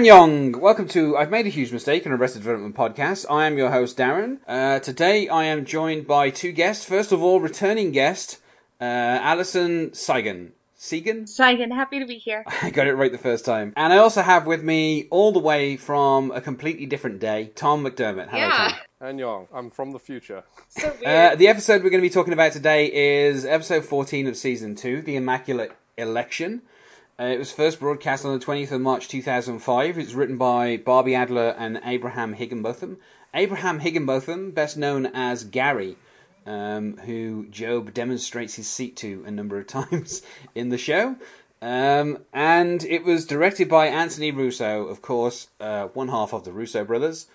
[0.00, 3.26] Annyong, welcome to I've Made a Huge Mistake, an Arrested Development podcast.
[3.28, 4.38] I am your host, Darren.
[4.48, 6.86] Uh, today I am joined by two guests.
[6.86, 8.38] First of all, returning guest,
[8.80, 10.52] uh, Alison Seigan.
[10.78, 11.24] Segan?
[11.24, 12.44] Seigan, happy to be here.
[12.62, 13.74] I got it right the first time.
[13.76, 17.84] And I also have with me, all the way from a completely different day, Tom
[17.84, 18.30] McDermott.
[18.30, 18.68] Hello, Yeah.
[19.00, 19.16] Tom.
[19.18, 20.44] Annyong, I'm from the future.
[20.70, 21.32] So weird.
[21.32, 22.90] Uh, the episode we're going to be talking about today
[23.26, 26.62] is episode 14 of season 2, The Immaculate Election.
[27.20, 29.98] Uh, it was first broadcast on the 20th of March 2005.
[29.98, 32.96] It's written by Barbie Adler and Abraham Higginbotham.
[33.34, 35.98] Abraham Higginbotham, best known as Gary,
[36.46, 40.22] um, who Gob demonstrates his seat to a number of times
[40.54, 41.16] in the show.
[41.60, 46.52] Um, and it was directed by Anthony Russo, of course, uh, one half of the
[46.52, 47.26] Russo brothers.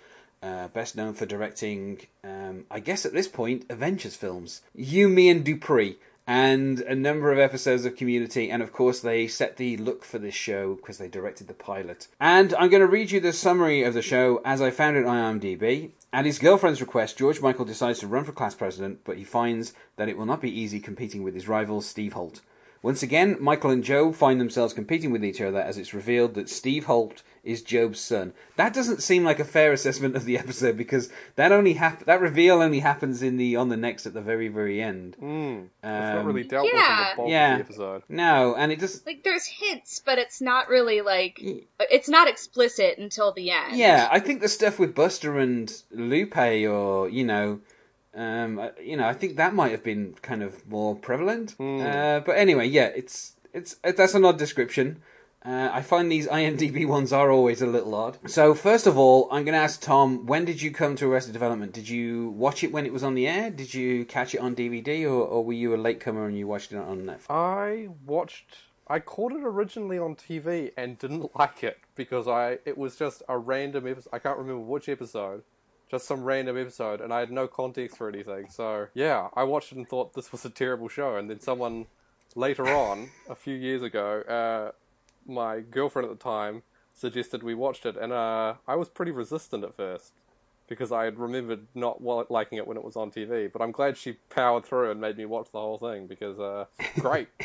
[0.42, 4.64] Uh, best known for directing, um, I guess at this point, Avengers films.
[4.74, 9.28] You, Me, and Dupree, and a number of episodes of Community, and of course they
[9.28, 12.08] set the look for this show because they directed the pilot.
[12.20, 15.06] And I'm going to read you the summary of the show as I found it
[15.06, 15.92] on IMDb.
[16.12, 19.74] At his girlfriend's request, George Michael decides to run for class president, but he finds
[19.98, 22.42] that it will not be easy competing with his rival, Steve Holt.
[22.82, 26.50] Once again, Michael and Gob find themselves competing with each other as it's revealed that
[26.50, 28.34] Steve Holt is Gob's son.
[28.58, 32.20] That doesn't seem like a fair assessment of the episode because that only hap- that
[32.20, 35.16] reveal only happens in the on the next at the very very end.
[35.22, 36.74] Mm, it's not Um, really dealt yeah.
[36.74, 37.52] with in the bulk Yeah.
[37.52, 38.04] of the episode.
[38.10, 41.40] No, and it just like there's hints, but it's not really like
[41.80, 43.78] it's not explicit until the end.
[43.78, 44.10] yeah.
[44.12, 47.62] I think the stuff with Buster and Lupe, or you know.
[48.18, 51.54] Um, uh, you know, I think that might have been kind of more prevalent.
[51.60, 55.02] Uh, but anyway, yeah, it's it's it, that's an odd description.
[55.46, 58.18] Uh, I find these IMDb ones are always a little odd.
[58.28, 61.34] So first of all, I'm going to ask Tom, when did you come to Arrested
[61.34, 61.72] Development?
[61.72, 63.52] Did you watch it when it was on the air?
[63.52, 66.72] Did you catch it on DVD, or, or were you a latecomer and you watched
[66.72, 67.30] it on Netflix?
[67.30, 68.58] I watched.
[68.88, 73.22] I caught it originally on TV and didn't like it because I it was just
[73.30, 74.10] a random episode.
[74.14, 75.44] I can't remember which episode,
[75.92, 78.50] just some random episode, and I had no context for anything.
[78.50, 81.18] So yeah, I watched it and thought this was a terrible show.
[81.18, 81.86] And then someone
[82.36, 84.72] later on, a few years ago, uh,
[85.26, 86.64] my girlfriend at the time
[86.94, 90.14] suggested we watched it, and uh, I was pretty resistant at first
[90.68, 93.52] because I had remembered not liking it when it was on TV.
[93.52, 96.66] But I'm glad she powered through and made me watch the whole thing because uh,
[97.00, 97.28] great.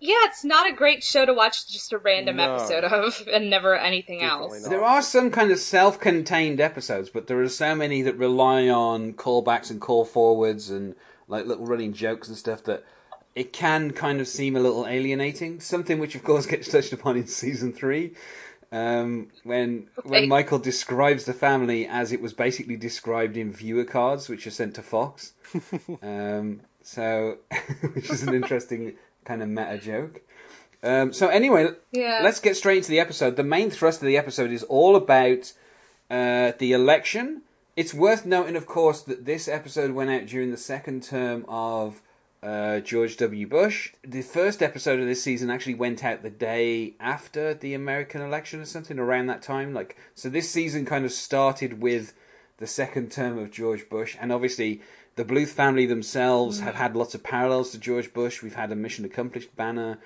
[0.00, 2.54] Yeah, it's not a great show to watch just a random No.
[2.54, 4.62] episode of and never anything Definitely else.
[4.64, 4.70] not.
[4.70, 9.14] There are some kind of self-contained episodes, but there are so many that rely on
[9.14, 10.94] callbacks and call forwards and
[11.28, 12.84] like little running jokes and stuff that
[13.38, 15.60] it can kind of seem a little alienating.
[15.60, 18.14] Something which, of course, gets touched upon in season three,
[18.72, 24.28] um, when when Michael describes the family as it was basically described in viewer cards,
[24.28, 25.32] which are sent to Fox.
[26.02, 27.38] um, so,
[27.94, 28.94] which is an interesting
[29.24, 30.20] kind of meta joke.
[30.82, 32.20] Um, so anyway, Yeah.
[32.22, 33.36] let's get straight into the episode.
[33.36, 35.52] The main thrust of the episode is all about
[36.10, 37.42] uh, the election.
[37.76, 42.00] It's worth noting, of course, that this episode went out during the second term of
[42.42, 43.46] uh, George W.
[43.46, 43.92] Bush.
[44.02, 48.60] The first episode of this season actually went out the day after the American election
[48.60, 49.74] or something around that time.
[49.74, 52.14] Like, so this season kind of started with
[52.58, 54.80] the second term of George Bush, and obviously
[55.16, 58.42] the Bluth family themselves have had lots of parallels to George Bush.
[58.42, 59.98] We've had a mission accomplished banner.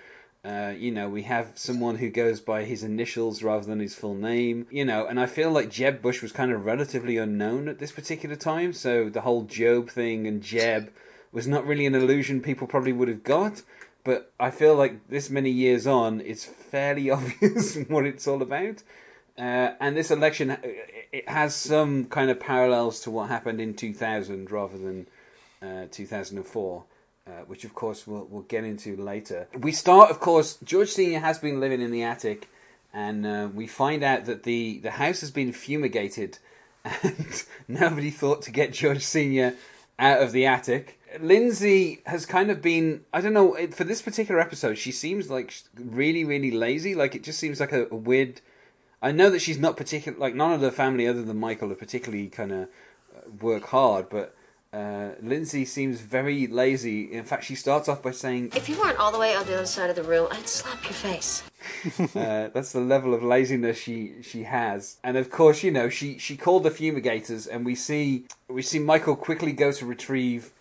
[0.44, 4.14] Uh, you know, we have someone who goes by his initials rather than his full
[4.14, 4.66] name.
[4.70, 7.92] You know, and I feel like Jeb Bush was kind of relatively unknown at this
[7.92, 10.90] particular time, so the whole Gob thing and Jeb
[11.32, 13.62] was not really an illusion people probably would have got.
[14.04, 18.82] But I feel like this many years on, it's fairly obvious what it's all about.
[19.38, 20.58] Uh, and this election, uh,
[21.12, 25.06] it has some kind of parallels to what happened in 2000 rather than
[25.62, 26.84] uh, 2004,
[27.26, 29.48] uh, which of course we'll, we'll get into later.
[29.58, 31.20] We start, of course, George Sr.
[31.20, 32.48] has been living in the attic,
[32.92, 36.38] and uh, we find out that the, the house has been fumigated,
[36.84, 39.54] and nobody thought to get George Sr.
[39.98, 41.00] out of the attic.
[41.20, 45.54] Lindsay has kind of been, I don't know for this particular episode, she seems like
[45.74, 46.94] really, really lazy.
[46.94, 48.40] Like, it just seems like a, a weird.
[49.00, 51.76] I know that she's not particular, like, none of the family other than Michael are
[51.76, 52.68] particularly kind of
[53.42, 54.34] work hard, but
[54.72, 57.12] uh, Lindsay seems very lazy.
[57.12, 59.54] In fact, she starts off by saying, If you weren't all the way on the
[59.54, 61.42] other side of the room, I'd slap your face.
[62.16, 64.96] uh, that's the level of laziness she she has.
[65.04, 68.78] And of course, you know, she she called the fumigators, and we see we see
[68.78, 70.52] Michael quickly go to retrieve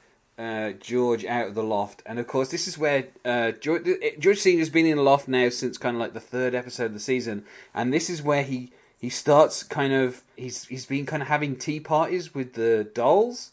[0.42, 2.02] uh, George out of the loft.
[2.06, 5.50] And of course, this is where uh, George George Senior's been in the loft now
[5.50, 7.46] since kind of like the third episode of the season,
[7.76, 11.56] and this is where he he starts kind of he's he's been kind of having
[11.56, 13.52] tea parties with the dolls.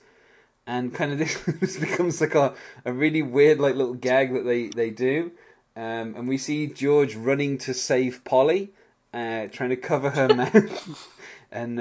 [0.66, 2.52] And kind of this, this becomes like a,
[2.84, 5.32] a really weird like little gag that they, they do.
[5.74, 8.72] Um, and we see George running to save Polly,
[9.14, 11.08] uh, trying to cover her mouth
[11.50, 11.80] and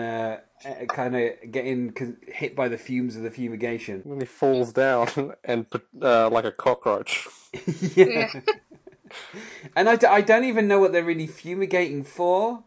[0.66, 4.02] uh, kind of getting hit by the fumes of the fumigation.
[4.06, 5.66] And he falls down and
[6.02, 7.28] uh, like a cockroach.
[7.96, 8.32] yeah.
[9.76, 12.64] and I, d- I don't even know what they're really fumigating for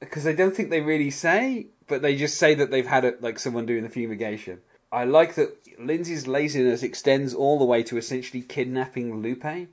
[0.00, 3.22] because I don't think they really say, but they just say that they've had it
[3.22, 4.60] like someone doing the fumigation.
[4.90, 9.68] I like that Lindsay's laziness extends all the way to essentially kidnapping Lupe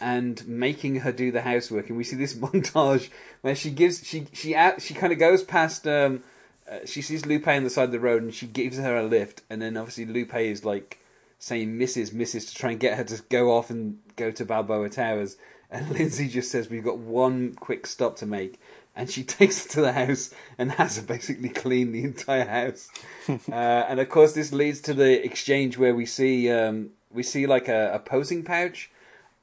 [0.00, 1.88] and making her do the housework.
[1.88, 3.08] And we see this montage
[3.40, 5.86] where she gives she she out she kind of goes past.
[5.86, 6.22] Um,
[6.70, 9.02] uh, she sees Lupe on the side of the road and she gives her a
[9.02, 10.98] lift, and then obviously Lupe is like
[11.38, 12.10] saying "Mrs.
[12.10, 15.36] Mrs." to try and get her to go off and go to Balboa Towers.
[15.70, 18.60] And Lindsay just says, "We've got one quick stop to make."
[18.94, 22.88] And she takes her to the house and has her basically clean the entire house.
[23.28, 27.46] uh, and of course, this leads to the exchange where we see um, we see
[27.46, 28.90] like a, a posing pouch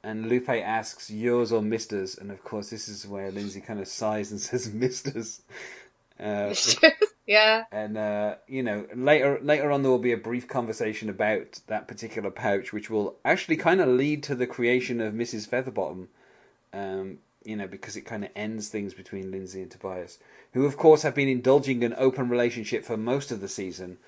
[0.02, 3.88] and Lupe asks yours or Mister's, and of course this is where Lindsay kind of
[3.88, 5.42] sighs and says Mister's.
[6.20, 6.54] Uh,
[7.26, 7.64] yeah.
[7.72, 11.88] And uh, you know, later later on there will be a brief conversation about that
[11.88, 15.48] particular pouch, which will actually kind of lead to the creation of Mrs.
[15.48, 16.08] Featherbottom.
[16.72, 20.18] Um, you know, because it kind of ends things between Lindsay and Tobias,
[20.52, 23.98] who of course have been indulging an open relationship for most of the season.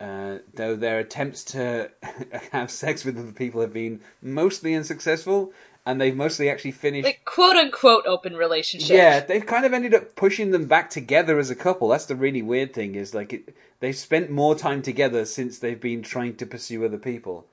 [0.00, 1.90] Uh, though their attempts to
[2.52, 5.52] have sex with other people have been mostly unsuccessful,
[5.86, 8.90] and they've mostly actually finished like quote unquote open relationship.
[8.96, 11.88] Yeah, they've kind of ended up pushing them back together as a couple.
[11.88, 15.80] That's the really weird thing is like it, they've spent more time together since they've
[15.80, 17.46] been trying to pursue other people.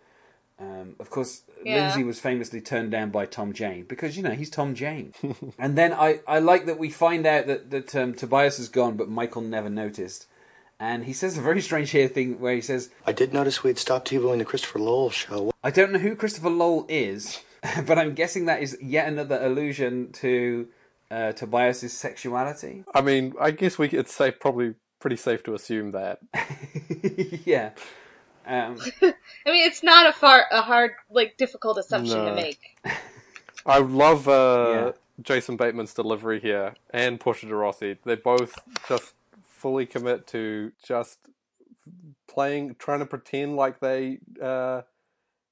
[0.59, 1.81] Um, of course, Yeah.
[1.81, 5.13] Lindsay was famously turned down by Tom Jane because you know he's Tom Jane.
[5.59, 8.97] and then I, I like that we find out that that um, Tobias is gone,
[8.97, 10.27] but Michael never noticed.
[10.79, 13.71] And he says a very strange here thing where he says, I did notice we
[13.71, 15.51] had stopped TiVoing the Christopher Lowell show.
[15.63, 17.39] I don't know who Christopher Lowell is,
[17.85, 20.67] but I'm guessing that is yet another allusion to
[21.11, 22.83] uh, Tobias's sexuality.
[22.93, 26.19] I mean, I guess we it's safe, probably pretty safe to assume that.
[27.45, 27.71] yeah.
[28.45, 32.29] Um, I mean, it's not a far a hard like difficult assumption No.
[32.29, 32.59] to make.
[33.65, 34.91] I love uh, Yeah.
[35.21, 37.97] Jason Bateman's delivery here and Portia de Rossi.
[38.05, 38.57] They both
[38.87, 39.13] just
[39.43, 41.19] fully commit to just
[42.27, 44.81] playing, trying to pretend like they uh,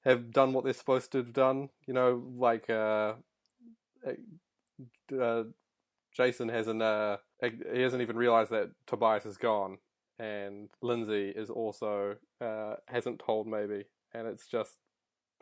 [0.06, 1.70] have done what they're supposed to have done.
[1.88, 3.14] You know, like uh,
[5.20, 5.44] uh,
[6.16, 9.78] Jason hasn't uh, he hasn't even realized that Tobias is gone,
[10.20, 14.78] and Lindsay is also uh, hasn't told Maeby, and it's just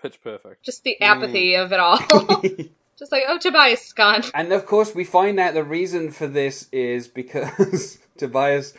[0.02, 0.64] pitch perfect.
[0.64, 2.00] Just the apathy of it all.
[2.96, 4.22] Just like, oh, Tobias is gone.
[4.36, 8.76] and of course, we find out the reason for this is because Tobias,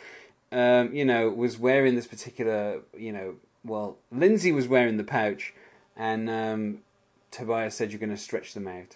[0.53, 3.35] um, you know, was wearing this particular, you know,
[3.65, 5.53] well, Lindsay was wearing the pouch,
[5.95, 6.79] and um,
[7.31, 8.95] Tobias said you're going to stretch them out.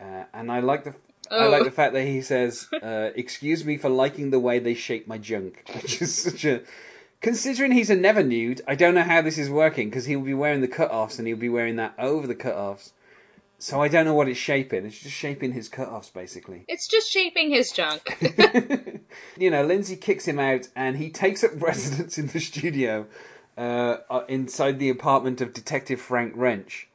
[0.00, 0.94] Uh, and I like the
[1.30, 1.50] I Oh.
[1.50, 5.08] like the fact that he says, uh, "Excuse me for liking the way they shape
[5.08, 6.62] my junk," which is such a.
[7.20, 10.34] Considering he's a never nude, I don't know how this is working because he'll be
[10.34, 12.92] wearing the cut-offs and he'll be wearing that over the cut-offs.
[13.58, 14.84] So I don't know what it's shaping.
[14.84, 16.66] It's just shaping his cut-offs, basically.
[16.68, 18.02] It's just shaping his junk.
[19.38, 23.06] you know, Lindsay kicks him out and he takes up residence in the studio
[23.56, 26.88] uh, uh, inside the apartment of Detective Frank Wrench.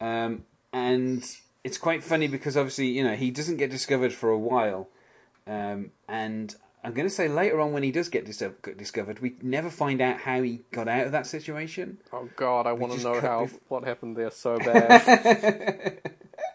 [0.00, 1.24] Um, and
[1.64, 4.88] it's quite funny because obviously, you know, he doesn't get discovered for a while.
[5.46, 8.42] Um, and I'm going to say later on when he does get dis-
[8.76, 11.98] discovered, we never find out how he got out of that situation.
[12.12, 14.58] Oh God, I want to know how bef- what happened there so
[15.04, 15.98] bad.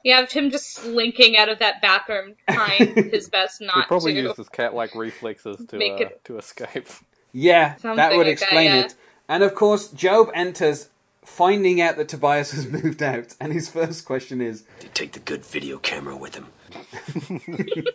[0.03, 3.81] you have him just slinking out of that bathroom, trying his best not to.
[3.81, 4.21] he probably to.
[4.21, 6.87] used his cat-like reflexes to uh, it- to escape.
[7.31, 8.85] Yeah, that would like that, explain yeah.
[8.85, 8.95] it.
[9.27, 10.89] And of course, Gob enters,
[11.23, 15.11] finding out that Tobias has moved out, and his first question is, Did he take
[15.13, 16.47] the good video camera with him.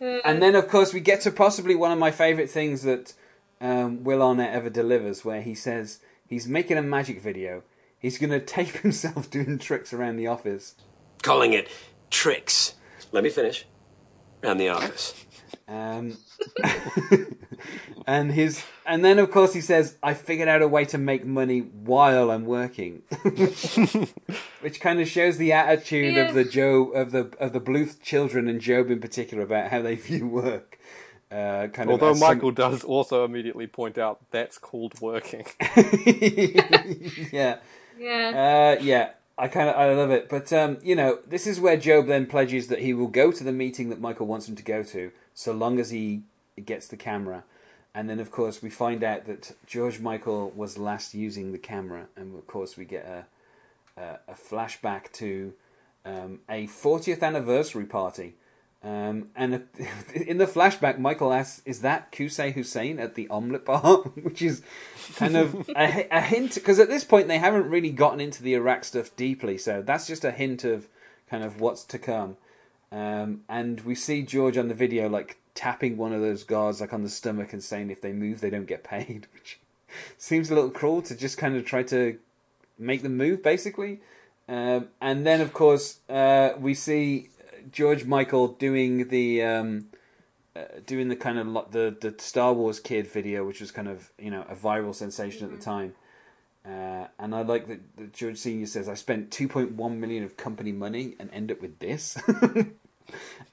[0.24, 3.12] and then of course we get to possibly one of my favourite things that
[3.60, 7.62] um, Will Arnett ever delivers, where he says he's making a magic video.
[7.98, 10.74] He's going to tape himself doing tricks around the office.
[11.22, 11.68] Calling it
[12.10, 12.74] tricks.
[13.12, 13.66] Let me finish.
[14.42, 15.26] Around the office.
[15.68, 16.16] Um,
[18.06, 21.24] and his, and then of course he says, "I figured out a way to make
[21.24, 23.02] money while I'm working,"
[24.60, 26.28] which kind of shows the attitude Yeah.
[26.28, 29.82] of the Job of the of the Bluth children and Gob in particular about how
[29.82, 30.78] they view work.
[31.30, 35.46] Uh, kind Although of as some- Michael does also immediately point out that's called working.
[37.32, 37.58] yeah,
[37.98, 38.76] yeah.
[38.78, 39.10] uh, yeah.
[39.40, 42.26] I kind of I love it, but um, you know, this is where Gob then
[42.26, 45.12] pledges that he will go to the meeting that Michael wants him to go to,
[45.32, 46.22] so long as he
[46.62, 47.44] gets the camera.
[47.94, 52.06] And then, of course, we find out that George Michael was last using the camera,
[52.16, 53.24] and of course, we get a
[54.00, 55.54] a, a flashback to
[56.04, 58.34] um, a 40th anniversary party
[58.82, 59.54] Um, and
[60.14, 64.62] in the flashback, Michael asks, "Is that Qusay Hussein at the omelet bar?" Which is
[65.16, 68.54] kind of a, a hint because at this point they haven't really gotten into the
[68.54, 70.88] Iraq stuff deeply, so that's just a hint of
[71.28, 72.36] kind of what's to come.
[72.92, 76.92] Um, and we see George on the video like tapping one of those guards like
[76.92, 79.58] on the stomach and saying if they move they don't get paid, which
[80.16, 82.18] seems a little cruel to just kind of try to
[82.78, 84.00] make them move basically.
[84.48, 87.28] Um, and then of course uh, we see
[87.70, 89.86] George Michael doing the um,
[90.56, 93.88] uh, doing the kind of lo- the the Star Wars kid video, which was kind
[93.88, 95.94] of you know a viral sensation at the time.
[96.64, 100.72] Uh, and I like that, that George Senior says, "I spent 2.1 million of company
[100.72, 102.18] money and end up with this."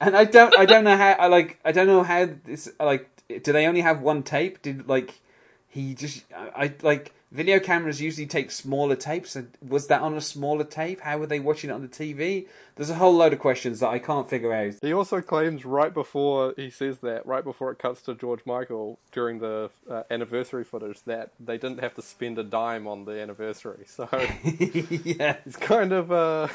[0.00, 1.12] and I don't, I don't know how.
[1.12, 2.70] I like, I don't know how this.
[2.78, 3.08] Like,
[3.42, 4.60] do they only have one tape?
[4.62, 5.20] Did like
[5.68, 6.24] he just?
[6.36, 9.36] I, I like video cameras usually take smaller tapes.
[9.36, 11.00] And was that on a smaller tape?
[11.00, 12.46] How were they watching it on the TV?
[12.76, 14.74] There's a whole load of questions that I can't figure out.
[14.80, 18.98] He also claims right before he says that, right before it cuts to George Michael
[19.12, 23.20] during the uh, anniversary footage, that they didn't have to spend a dime on the
[23.20, 23.84] anniversary.
[23.86, 26.48] So yeah, it's kind of uh,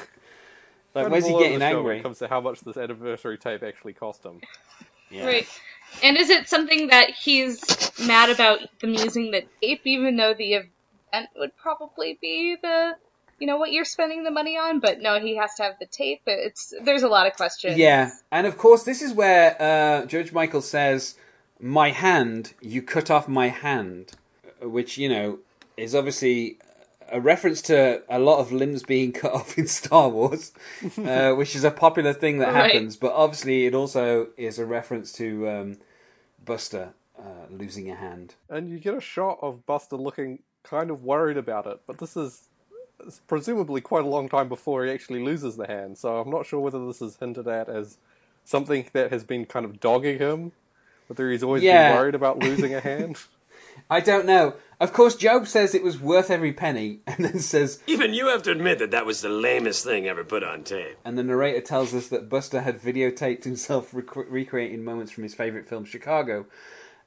[0.96, 2.00] like kind where's of he all getting the show when angry?
[2.00, 4.42] it comes to how much this anniversary tape actually cost him.
[5.10, 5.26] Yeah.
[5.26, 5.48] Right.
[6.02, 10.54] And is it something that he's mad about them using the tape, even though the
[10.54, 12.94] event would probably be the,
[13.40, 14.80] you know, what you're spending the money on?
[14.80, 16.22] But no, he has to have the tape.
[16.26, 17.78] It's there's a lot of questions.
[17.78, 21.16] Yeah, and of course, this is where uh, George Michael says,
[21.60, 24.14] "My hand, you cut off my hand,"
[24.62, 25.40] which you know
[25.78, 26.58] is obviously
[27.14, 30.52] a reference to a lot of limbs being cut off in Star Wars,
[30.98, 32.72] uh, which is a popular thing that Right.
[32.74, 32.98] happens.
[32.98, 35.78] But obviously, it also is a reference to um,
[36.44, 38.36] Buster uh, losing a hand.
[38.50, 42.18] And you get a shot of Buster looking kind of worried about it, but this
[42.18, 42.50] is
[43.28, 46.60] presumably quite a long time before he actually loses the hand, so I'm not sure
[46.60, 47.98] whether this is hinted at as
[48.46, 50.54] something that has been kind of dogging him,
[51.08, 51.88] whether he's always Yeah.
[51.90, 53.20] been worried about losing a hand.
[53.90, 54.56] I don't know.
[54.84, 58.44] Of course, Gob says it was worth every penny, and then says, Even you have
[58.44, 60.98] to admit that that was the lamest thing ever put on tape.
[61.06, 65.36] And the narrator tells us that Buster had videotaped himself rec- recreating moments from his
[65.36, 66.48] favorite film, Chicago.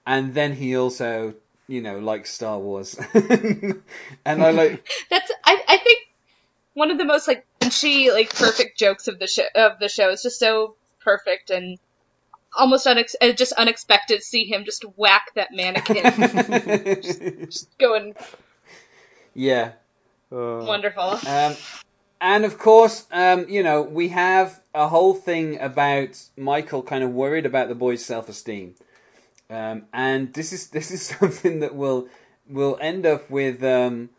[0.07, 1.35] And then he also,
[1.69, 2.99] you know, likes Star Wars.
[3.15, 3.83] and
[4.25, 6.01] I like, That's I I think
[6.73, 10.09] one of the most like punchy, like perfect jokes of the show of the show.
[10.09, 11.79] It's just so perfect and
[12.57, 17.03] almost unex- uh, just unexpected to see him just whack that mannequin,
[17.51, 18.15] just going
[19.37, 19.73] yeah.
[20.33, 21.21] Uh, wonderful.
[21.29, 21.55] Um,
[22.21, 27.11] and of course, um, you know, we have a whole thing about Michael kind of
[27.11, 28.75] worried about the boy's self-esteem.
[29.49, 32.09] Um, and this is this is something that will
[32.49, 34.11] will end up with um,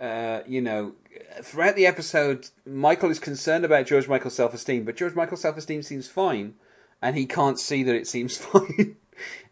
[0.00, 0.94] uh, you know
[1.42, 6.08] throughout the episode Michael is concerned about George Michael's self-esteem but George Michael's self-esteem seems
[6.08, 6.54] fine
[7.02, 8.96] and he can't see that it seems fine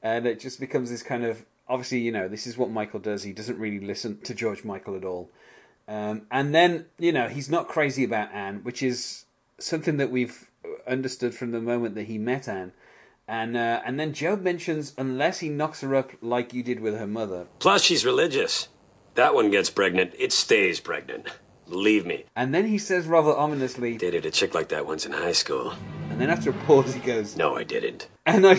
[0.02, 3.22] and it just becomes this kind of obviously you know this is what Michael does
[3.22, 5.28] he doesn't really listen to George Michael at all
[5.88, 9.26] um, and then you know he's not crazy about Anne which is
[9.58, 10.50] something that we've
[10.86, 12.72] understood from the moment that he met Anne
[13.30, 16.98] and uh, and then Gob mentions unless he knocks her up like you did with
[16.98, 17.46] her mother.
[17.60, 18.66] Plus, she's religious.
[19.14, 21.28] That one gets pregnant, it stays pregnant.
[21.70, 22.24] Believe me.
[22.36, 25.72] And then he says rather ominously, Dated a chick like that once in high school.
[26.10, 28.08] and then after a pause he goes, No, I didn't.
[28.26, 28.58] and I,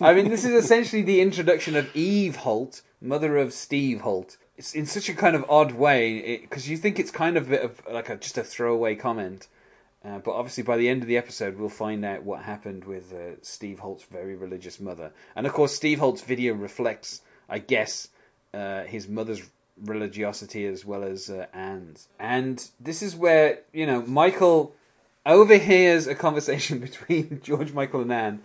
[0.00, 4.36] I mean this is essentially the introduction of Eve Holt, mother of Steve Holt.
[4.56, 7.50] It's in such a kind of odd way because you think it's kind of a
[7.50, 9.48] bit of like a just a throwaway comment.
[10.04, 13.12] Uh, but obviously, by the end of the episode, we'll find out what happened with
[13.12, 15.12] uh, Steve Holt's very religious mother.
[15.34, 18.08] And of course, Steve Holt's video reflects, I guess,
[18.54, 19.42] uh, his mother's
[19.84, 22.08] religiosity as well as uh, Anne's.
[22.18, 24.74] And this is where, you know, Michael
[25.26, 28.40] overhears a conversation between George Michael and Anne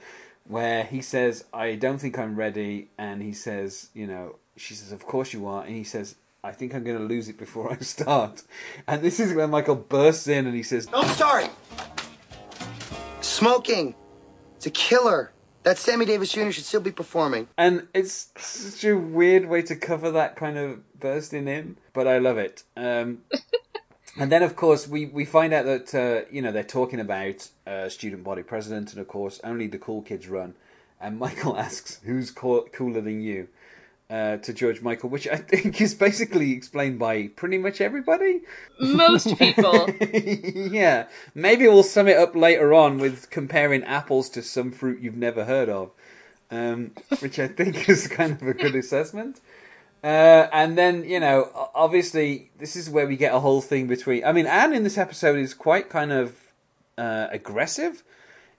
[0.45, 2.89] where he says, I don't think I'm ready.
[2.97, 5.63] And he says, you know, she says, Of course you are.
[5.63, 8.43] And he says, I think I'm going to lose it before I start.
[8.87, 11.47] And this is where Michael bursts in and he says, I'm sorry.
[13.21, 13.95] Smoking.
[14.57, 15.31] It's a killer.
[15.63, 16.51] That Sammy Davis Jr.
[16.51, 17.47] should still be performing.
[17.57, 22.17] And it's such a weird way to cover that kind of bursting in, but I
[22.17, 22.63] love it.
[22.75, 23.19] Um,
[24.19, 27.49] and then, of course, we, we find out that uh, you know they're talking about
[27.65, 30.55] uh, student body president, and of course, only the cool kids run.
[30.99, 33.47] And Michael asks, "Who's co- cooler than you?"
[34.09, 38.41] Uh, to George Michael, which I think is basically explained by pretty much everybody.
[38.79, 39.89] Most people.
[40.13, 45.15] yeah, maybe we'll sum it up later on with comparing apples to some fruit you've
[45.15, 45.91] never heard of,
[46.51, 49.39] um, which I think is kind of a good assessment.
[50.03, 54.23] Uh, and then you know, obviously, this is where we get a whole thing between.
[54.25, 56.35] I mean, Anne in this episode is quite kind of
[56.97, 58.03] uh, aggressive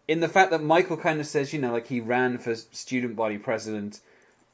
[0.06, 3.16] in the fact that Michael kind of says, you know, like he ran for student
[3.16, 4.00] body president,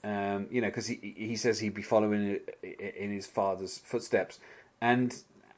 [0.04, 4.38] um, you know, because he he says he'd be following in his father's footsteps,
[4.80, 5.14] and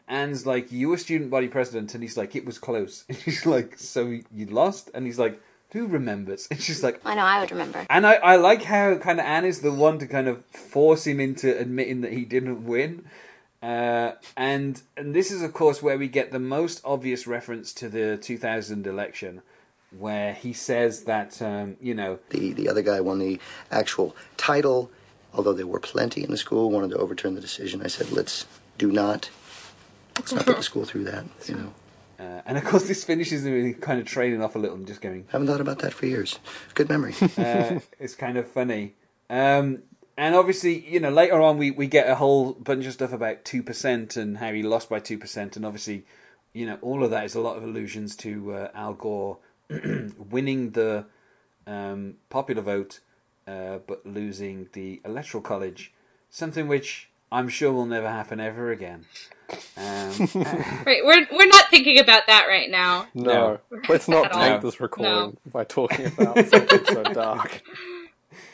[0.08, 3.46] Anne's like, "You were student body president," and he's like, "It was close." And she's
[3.46, 5.40] like, "So you lost?" And he's like,
[5.72, 7.86] "Who remembers?" And she's like, I know, I would remember.
[7.88, 11.06] and I, I like how kind of Anne is the one to kind of force
[11.06, 13.04] him into admitting that he didn't win.
[13.62, 17.88] Uh, and and this is of course where we get the most obvious reference to
[17.88, 19.40] the 2000 election,
[19.98, 23.38] where he says that um, you know The, the other guy won the
[23.70, 24.90] actual title,
[25.34, 27.82] although there were plenty in the school wanted to overturn the decision.
[27.82, 28.46] I said, let's
[28.78, 29.30] do not.
[30.16, 31.74] Let's not put the school through that, you know.
[32.18, 35.00] uh, and of course this finishes him kind of trailing off a little and just
[35.00, 36.38] going Haven't thought about that for years.
[36.74, 37.14] Good memory.
[37.38, 38.94] uh, it's kind of funny.
[39.30, 39.82] Um,
[40.16, 43.44] and obviously, you know, later on we, we get a whole bunch of stuff about
[43.44, 46.04] two percent and how he lost by two percent, and obviously,
[46.52, 49.38] you know, all of that is a lot of allusions to uh, Al Gore
[50.30, 51.06] winning the
[51.66, 53.00] um, popular vote,
[53.46, 55.92] uh, but losing the electoral college,
[56.30, 59.04] something which I'm sure will never happen ever again.
[59.76, 60.12] Um,
[60.86, 63.06] Right, we're we're not thinking about that right now.
[63.14, 64.48] No, let's not At all.
[64.48, 67.62] take this recording by talking about something so dark.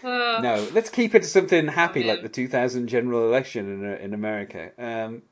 [0.02, 2.08] Uh, No, let's keep it to something happy man.
[2.08, 4.70] like the 2000 general election in uh, in America.
[4.78, 5.22] Um,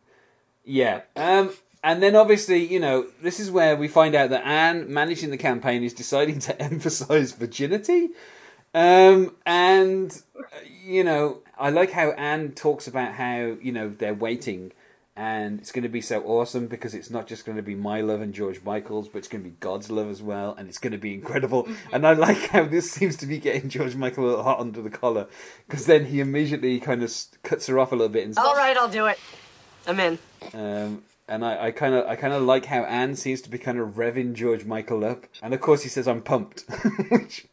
[0.64, 1.50] yeah, um,
[1.86, 5.36] and then obviously, you know, this is where we find out that Anne, managing the
[5.36, 8.08] campaign, is deciding to emphasize virginity.
[8.74, 10.20] Um, and
[10.84, 14.72] you know, I like how Anne talks about how you know they're waiting.
[15.18, 18.02] And it's going to be so awesome because it's not just going to be my
[18.02, 20.76] love and George Michael's, but it's going to be God's love as well, and it's
[20.76, 21.68] going to be incredible.
[21.92, 24.82] and I like how this seems to be getting George Michael a little hot under
[24.82, 25.28] the collar,
[25.68, 28.56] because then he immediately kind of cuts her off a little bit and says, All
[28.56, 29.18] right, I'll do it.
[29.86, 30.18] I'm in.
[30.52, 33.78] um, and I kind of, I kind of like how Anne seems to be kind
[33.78, 36.64] of revving George Michael up, and of course he says, "I'm pumped,"
[37.10, 37.46] which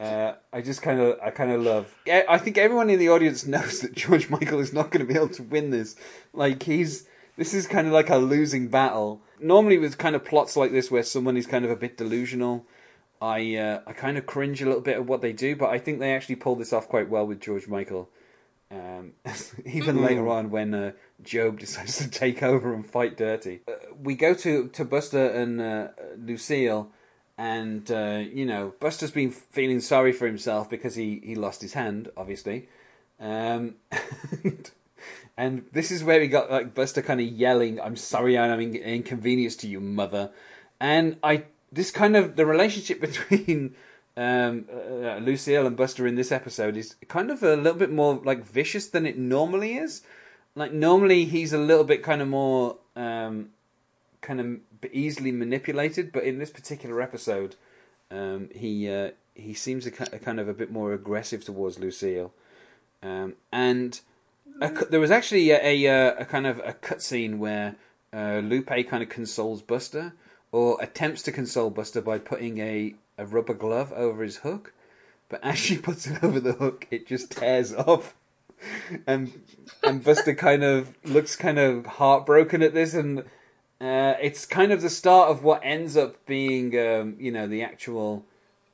[0.00, 1.94] uh, I just kind of, I kind of love.
[2.08, 5.18] I think everyone in the audience knows that George Michael is not going to be
[5.18, 5.96] able to win this.
[6.32, 7.06] Like he's,
[7.36, 9.22] this is kind of like a losing battle.
[9.40, 12.66] Normally, with kind of plots like this, where someone is kind of a bit delusional,
[13.22, 15.78] I, uh, I kind of cringe a little bit at what they do, but I
[15.78, 18.08] think they actually pull this off quite well with George Michael.
[18.70, 19.12] Um,
[19.64, 24.14] even later on, when uh, Gob decides to take over and fight dirty, uh, we
[24.14, 26.90] go to to Buster and uh, Lucille,
[27.38, 31.72] and uh, you know Buster's been feeling sorry for himself because he he lost his
[31.72, 32.68] hand, obviously,
[33.18, 33.76] um,
[35.36, 38.76] and this is where we got like Buster kind of yelling, "I'm sorry, I'm in-
[38.76, 40.30] inconvenience to you, mother,"
[40.78, 43.74] and I this kind of the relationship between
[44.18, 48.20] um, uh, Lucille and Buster in this episode is kind of a little bit more
[48.24, 50.02] like vicious than it normally is.
[50.56, 53.50] Like normally he's a little bit kind of more um,
[54.20, 57.54] kind of easily manipulated, but in this particular episode,
[58.10, 62.32] um, he uh, he seems a, a kind of a bit more aggressive towards Lucille,
[63.04, 64.00] um, and
[64.60, 67.76] a, there was actually a, a, uh, a kind of a cutscene where
[68.12, 70.12] uh, Lupe kind of consoles Buster
[70.50, 74.72] or attempts to console Buster by putting a, a rubber glove over his hook,
[75.28, 78.14] but as she puts it over the hook, it just tears off.
[79.06, 79.42] And
[79.84, 83.20] and Buster kind of looks kind of heartbroken at this, and
[83.80, 87.62] uh, it's kind of the start of what ends up being, um, you know, the
[87.62, 88.24] actual,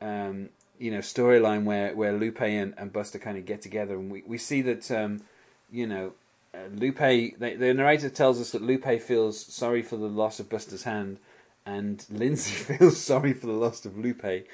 [0.01, 4.11] um, you know, storyline where where Lupe and, and Buster kind of get together, and
[4.11, 5.21] we we see that, um,
[5.71, 6.13] you know,
[6.55, 6.97] uh, Lupe.
[6.97, 11.19] The, the narrator tells us that Lupe feels sorry for the loss of Buster's hand,
[11.67, 14.47] and Lindsay feels sorry for the loss of Lupe,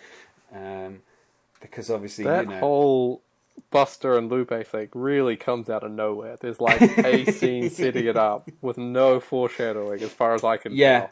[0.54, 1.00] um,
[1.60, 2.60] because obviously That you know.
[2.60, 3.22] whole
[3.70, 6.36] Buster and Lupe thing really comes out of nowhere.
[6.40, 10.74] There's like a scene setting it up with no foreshadowing, as far as I can
[10.76, 11.00] Yeah.
[11.00, 11.10] tell.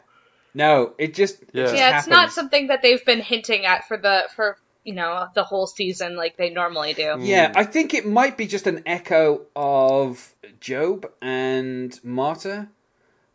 [0.53, 1.63] No, it just it Yeah.
[1.65, 5.27] just yeah, it's not something that they've been hinting at for the for you know
[5.35, 7.17] the whole season like they normally do.
[7.19, 10.33] Yeah, I think it might be just an echo of
[10.67, 12.69] Gob and Marta.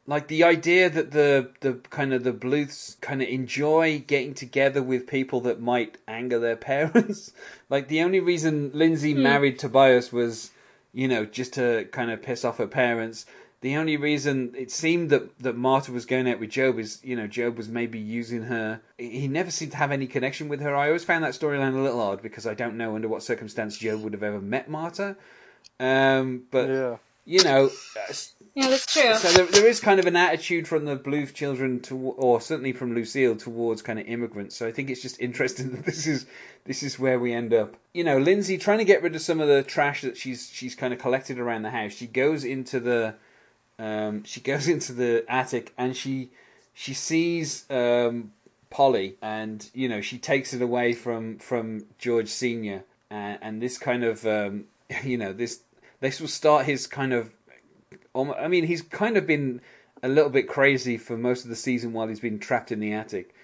[0.07, 4.83] Like the idea that the the kind of the Bluths kind of enjoy getting together
[4.83, 7.33] with people that might anger their parents.
[7.71, 10.51] like the only reason Lindsay married Tobias was,
[10.93, 13.25] you know, just to kind of piss off her parents.
[13.63, 17.17] The only reason it seemed that, that Marta was going out with Gob is, you
[17.17, 18.83] know, Gob was maybe using her.
[18.99, 20.77] He never seemed to have any connection with her.
[20.77, 23.83] I always found that storyline a little odd because I don't know under what circumstance
[23.83, 25.17] Gob would have ever met Marta.
[25.81, 26.97] Um, but Yeah.
[27.25, 28.13] you know, uh,
[28.55, 29.15] Yeah, that's true.
[29.17, 32.73] so there, there is kind of an attitude from the Bluth children to, or certainly
[32.73, 34.55] from Lucille towards kind of immigrants.
[34.55, 36.27] So I think it's just interesting that this is
[36.65, 37.75] this is where we end up.
[37.93, 40.77] You know, Lindsay trying to get rid of some of the trash that she's she's
[40.77, 41.93] kind of collected around the house.
[41.93, 43.17] She goes into the
[43.79, 46.31] um, she goes into the attic and she
[46.73, 48.33] she sees um,
[48.71, 53.79] Polly, and you know she takes it away from from George Senior, and, and this
[53.79, 54.67] kind of um,
[55.03, 55.61] you know this
[56.01, 57.31] this will start his kind of.
[58.15, 59.61] I mean, he's kind of been
[60.03, 62.93] a little bit crazy for most of the season while he's been trapped in the
[62.93, 63.35] attic.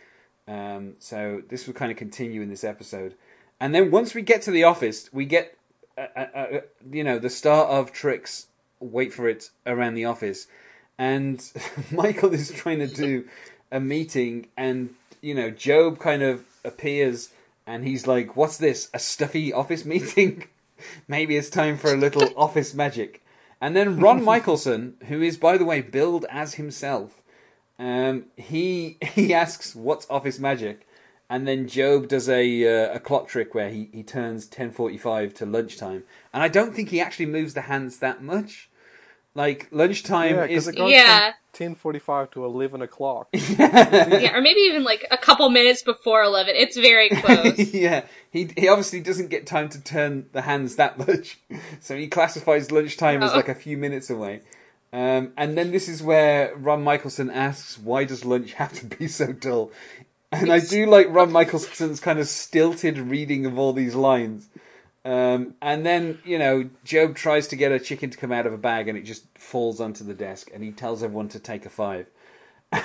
[0.46, 3.14] Um, so this will kind of continue in this episode,
[3.60, 5.56] and then once we get to the office, we get
[5.96, 6.60] uh, uh, uh,
[6.90, 8.46] you know the start of tricks.
[8.80, 10.48] Wait for it around the office,
[10.98, 11.52] and
[11.90, 13.26] Michael is trying to do
[13.70, 17.30] a meeting, and you know Gob kind of appears,
[17.66, 18.90] and he's like, "What's this?
[18.92, 20.44] A stuffy office meeting?
[21.08, 23.22] Maybe it's time for a little office magic."
[23.60, 27.22] And then Ron Michelson, who is by the way billed as himself,
[27.78, 30.86] um, he he asks, "What's office magic?"
[31.28, 34.98] And then Gob does a uh, a clock trick where he, he turns ten forty
[34.98, 38.69] five to lunchtime, and I don't think he actually moves the hands that much.
[39.34, 41.32] Like lunchtime Yeah, is it goes Yeah.
[41.52, 43.28] ten forty-five to eleven o'clock.
[43.32, 46.54] yeah, or maybe even like a couple minutes before eleven.
[46.56, 47.72] It's very close.
[47.72, 51.38] yeah, he he obviously doesn't get time to turn the hands that much,
[51.80, 53.36] so he classifies lunchtime as Oh.
[53.36, 54.40] like a few minutes away.
[54.92, 59.06] Um, and then this is where Ron Michelson asks, "Why does lunch have to be
[59.06, 59.70] so dull?"
[60.32, 64.48] And I do like Ron Michelson's kind of stilted reading of all these lines.
[65.04, 68.52] Um, and then you know, Gob tries to get a chicken to come out of
[68.52, 71.66] a bag, and it just falls onto the desk, and he tells everyone to take
[71.66, 72.06] a five.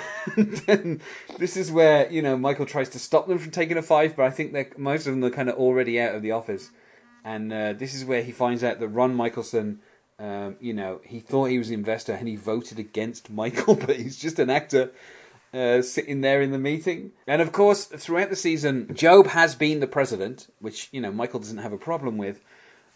[0.66, 1.00] And
[1.38, 4.24] this is where you know Michael tries to stop them from taking a five, but
[4.26, 6.70] I think that most of them are kind of already out of the office.
[7.24, 9.80] And uh, this is where he finds out that Ron Michelson,
[10.18, 13.96] um, you know, he thought he was an investor and he voted against Michael, but
[13.96, 14.90] he's just an actor
[15.52, 17.12] uh, sitting there in the meeting.
[17.26, 21.40] And of course, throughout the season, Gob has been the president, which you know Michael
[21.40, 22.40] doesn't have a problem with.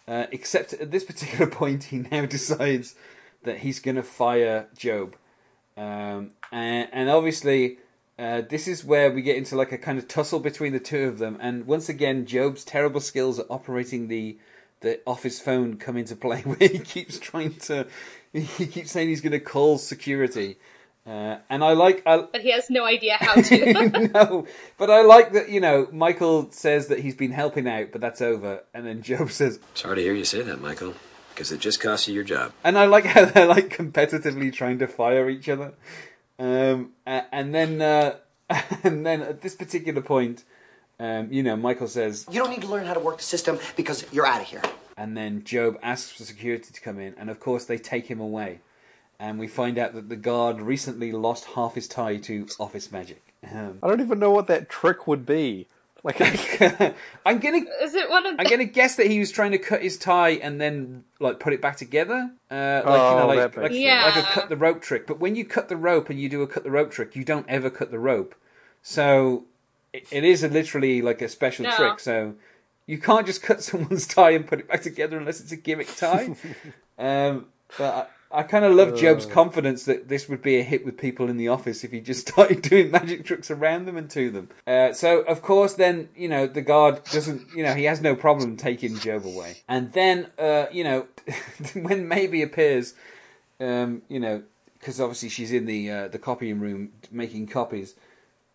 [0.07, 2.95] Uh, except at this particular point, he now decides
[3.43, 5.15] that he's going to fire Gob.
[5.77, 7.77] Um, and, and obviously,
[8.19, 11.05] uh, this is where we get into like a kind of tussle between the two
[11.05, 11.37] of them.
[11.41, 14.37] And once again, Gob's terrible skills at operating the
[14.81, 17.87] the office phone come into play, where he keeps trying to,
[18.33, 20.57] he keeps saying he's going to call security.
[21.05, 24.09] Uh, and I like, I, but he has no idea how to.
[24.13, 28.01] no, but I like that you know Michael says that he's been helping out, but
[28.01, 30.93] that's over, and then Gob says, Sorry to hear you say that, Michael,
[31.33, 32.53] because it just cost you your job.
[32.63, 35.73] and I like how they're like competitively trying to fire each other,
[36.37, 38.17] um, and then uh,
[38.83, 40.43] and then at this particular point,
[40.99, 43.57] um, you know, Michael says, You don't need to learn how to work the system
[43.75, 44.61] because you're out of here.
[44.97, 48.19] and then Gob asks for security to come in, and of course they take him
[48.19, 48.59] away,
[49.21, 53.21] and we find out that the guard recently lost half his tie to office magic.
[53.49, 55.67] Um, I don't even know what that trick would be.
[56.03, 56.19] Like,
[57.25, 58.35] I'm gonna Is it one of?
[58.39, 61.53] I'm gonna guess that he was trying to cut his tie and then like put
[61.53, 63.83] it back together, uh, like you Oh, know, like that makes like, sense.
[63.83, 64.05] Yeah.
[64.05, 65.05] like a cut the rope trick.
[65.05, 67.23] But when you cut the rope and you do a cut the rope trick, you
[67.23, 68.33] don't ever cut the rope.
[68.81, 69.45] So
[69.93, 71.71] it, it is a, literally like a special No.
[71.77, 71.99] trick.
[71.99, 72.33] So
[72.87, 75.95] you can't just cut someone's tie and put it back together unless it's a gimmick
[75.95, 76.35] tie.
[76.97, 77.45] um,
[77.77, 80.97] but I, I kind of love Gob's confidence that this would be a hit with
[80.97, 84.29] people in the office if he just started doing magic tricks around them and to
[84.29, 84.49] them.
[84.65, 88.15] Uh, so of course, then you know the guard doesn't, you know, he has no
[88.15, 89.57] problem taking Gob away.
[89.67, 91.07] And then, uh, you know,
[91.73, 92.93] when Maeby appears,
[93.59, 94.43] um, you know,
[94.79, 97.95] because obviously she's in the uh, the copying room making copies.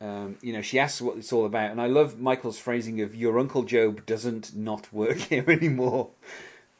[0.00, 3.14] Um, you know, she asks what it's all about, and I love Michael's phrasing of
[3.14, 6.10] "Your Uncle Gob doesn't not work here anymore,"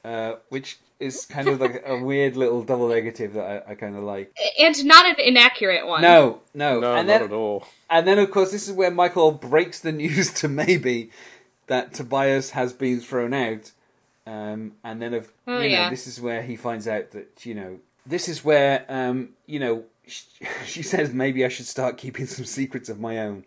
[0.06, 3.96] uh, which is kind of like a weird little double negative that I, I kind
[3.96, 4.34] of like.
[4.58, 6.00] and not an inaccurate one.
[6.00, 7.66] No, no, no, and not then at all.
[7.90, 11.10] and then of course this is where Michael breaks the news to Maeby
[11.66, 13.72] that Tobias has been thrown out,
[14.26, 15.90] um, and then of Oh, you know yeah.
[15.90, 19.84] this is where he finds out that you know this is where um, you know
[20.06, 20.22] she,
[20.66, 23.44] she says maybe I should start keeping some secrets of my own,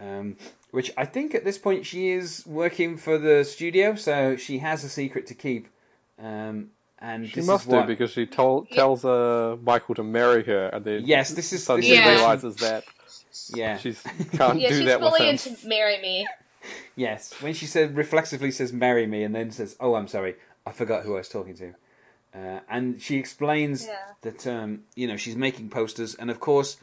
[0.00, 0.36] um,
[0.70, 4.82] which I think at this point she is working for the studio, so she has
[4.82, 5.68] a secret to keep.
[6.22, 10.04] Um, and She this must is what, do because she told tells uh, Michael to
[10.04, 12.84] marry her, and then Yes, this is- suddenly this is- realizes that
[13.54, 14.00] yeah, she's
[14.32, 15.30] can't Yeah, do she's that with fully him.
[15.36, 16.26] into marry me.
[16.94, 20.70] Yes, when she said reflexively says "marry me" and then says, "Oh, I'm sorry, I
[20.70, 21.74] forgot who I was talking to,"
[22.38, 23.96] uh, and she explains Yeah.
[24.20, 26.76] that um, you know she's making posters, and of course,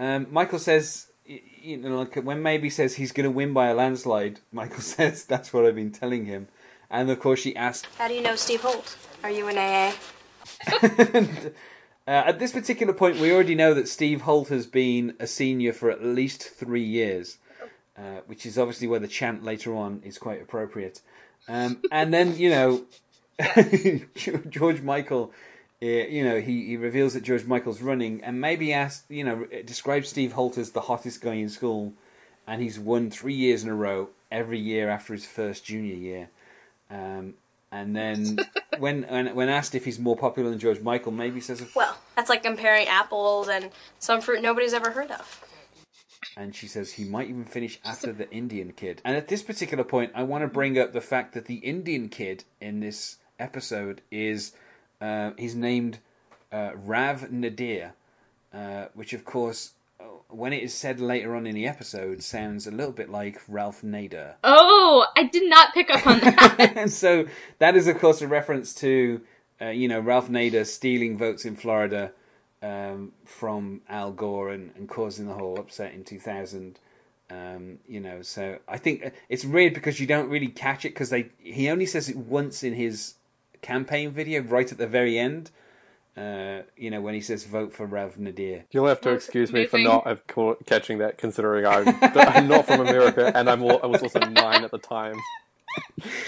[0.00, 3.74] um, Michael says, you know, like when Maeby says he's going to win by a
[3.74, 6.48] landslide, Michael says that's what I've been telling him,
[6.90, 8.96] and of course she asks, How do you know Steve Holt?
[9.22, 9.92] Are you an AA?
[10.82, 11.52] and,
[12.06, 15.72] uh, at this particular point, we already know that Steve Holt has been a senior
[15.72, 17.38] for at least three years,
[17.96, 21.00] uh, which is obviously where the chant later on is quite appropriate.
[21.48, 22.84] Um, and then, you know,
[24.48, 25.32] George Michael,
[25.82, 29.46] uh, you know, he, he reveals that George Michael's running and Maeby asks, you know,
[29.64, 31.94] describes Steve Holt as the hottest guy in school.
[32.46, 36.28] and he's won three years in a row, every year after his first junior year.
[36.90, 37.34] Um,
[37.72, 38.38] and then
[38.78, 42.28] when, when when asked if he's more popular than George Michael, Maeby says, Well, that's
[42.28, 45.44] like comparing apples and some fruit nobody's ever heard of.
[46.36, 49.00] and she says he might even finish after the Indian kid.
[49.04, 52.08] And at this particular point, I want to bring up the fact that the Indian
[52.08, 54.52] kid in this episode is
[55.00, 55.98] uh, he's named
[56.52, 57.94] uh, Rav Nadir,
[58.52, 59.72] uh, which of course,
[60.32, 63.82] when it is said later on in the episode, sounds a little bit like Ralph
[63.82, 64.34] Nader.
[64.44, 66.72] Oh, I did not pick up on that.
[66.76, 67.26] and so
[67.58, 69.20] that is, of course, a reference to
[69.60, 72.12] uh, you know Ralph Nader stealing votes in Florida
[72.62, 76.78] um, from Al Gore and, and causing the whole upset in 2000.
[77.30, 80.90] Um, you know, so I think uh, it's weird because you don't really catch it
[80.90, 83.14] because they he only says it once in his
[83.62, 85.50] campaign video, right at the very end.
[86.16, 88.64] Uh, you know, when he says vote for Rev Nadir.
[88.72, 92.48] You'll have to Well, excuse me for not have caught, catching that, considering I'm, I'm
[92.48, 95.14] not from America and I'm I was also nine at the time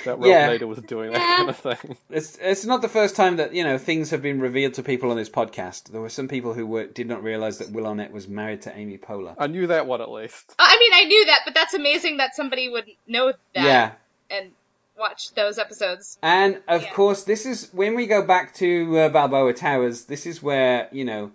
[0.04, 0.48] that Ralph Yeah.
[0.48, 1.96] Nader was doing that kind of thing.
[2.10, 5.10] It's it's not the first time that you know things have been revealed to people
[5.10, 5.90] on this podcast.
[5.90, 8.76] There were some people who were, did not realize that Will Arnett was married to
[8.76, 9.34] Amy Poehler.
[9.38, 10.54] I knew that one at least.
[10.58, 13.92] I mean, I knew that, but that's amazing that somebody would know that Yeah,
[14.30, 14.52] and
[14.98, 16.18] watch those episodes.
[16.22, 16.90] And of Yeah.
[16.92, 20.04] course, this is when we go back to uh, Balboa Towers.
[20.04, 21.32] This is where you know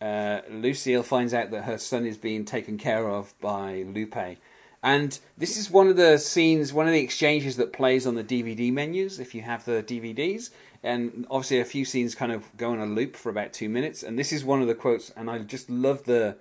[0.00, 4.38] uh, Lucille finds out that her son is being taken care of by Lupe,
[4.82, 8.24] and this is one of the scenes, one of the exchanges that plays on the
[8.24, 10.50] DVD menus if you have the DVDs.
[10.82, 14.02] And obviously, a few scenes kind of go on a loop for about two minutes.
[14.02, 16.36] And this is one of the quotes, and I just love the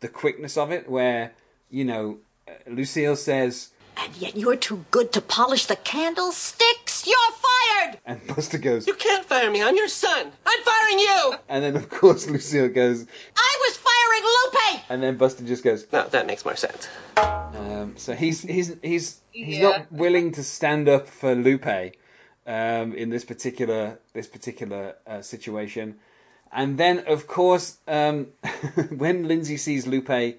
[0.00, 1.32] the quickness of it, where
[1.70, 3.70] you know uh, Lucille says.
[4.00, 7.06] And yet you're too good to polish the candlesticks.
[7.06, 7.98] You're fired.
[8.06, 9.62] And Buster goes, You can't fire me.
[9.62, 10.32] I'm your son.
[10.46, 11.34] I'm firing you.
[11.48, 13.06] and then of course Lucille goes,
[13.36, 14.84] I was firing Lupe.
[14.90, 15.86] and then Buster just goes.
[15.92, 16.88] No, that makes more sense.
[17.16, 19.62] Um, so he's he's he's he's Yeah.
[19.70, 21.94] not willing to stand up for Lupe
[22.46, 25.96] um, in this particular this particular uh, situation.
[26.50, 28.28] And then, of course, um,
[28.96, 30.38] when Lindsay sees Lupe,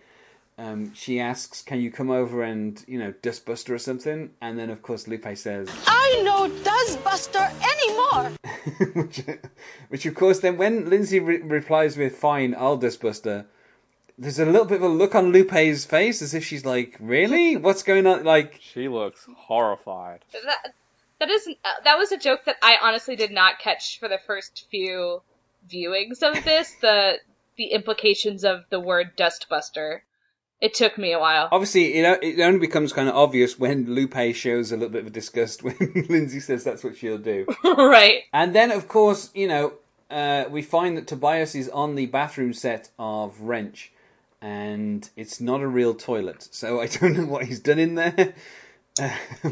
[0.59, 4.69] um, she asks, "Can you come over and you know dustbuster or something?" And then,
[4.69, 8.31] of course, Lupe says, I know does Buster anymore.
[9.03, 9.21] which,
[9.87, 13.45] which of course, then when Lindsay re- replies with "Fine, I'll dustbuster,"
[14.17, 17.55] there's a little bit of a look on Lupe's face as if she's like, "Really?
[17.55, 20.25] What's going on?" Like, She looks horrified.
[20.33, 20.73] That
[21.19, 24.19] that is uh, that was a joke that I honestly did not catch for the
[24.27, 25.21] first few
[25.71, 26.75] viewings of this.
[26.81, 27.19] The
[27.55, 30.01] the implications of the word dustbuster.
[30.61, 31.47] It took me a while.
[31.51, 35.13] obviously it, it only becomes kind of obvious when Lupe shows a little bit of
[35.13, 35.77] disgust when
[36.09, 37.45] Lindsay says that's what she'll do.
[37.63, 38.23] right.
[38.33, 39.73] And then, of course, you know,
[40.09, 43.91] uh, we find that Tobias is on the bathroom set of Wrench,
[44.41, 46.47] and it's not a real toilet.
[46.51, 48.33] So I don't know what he's done in there.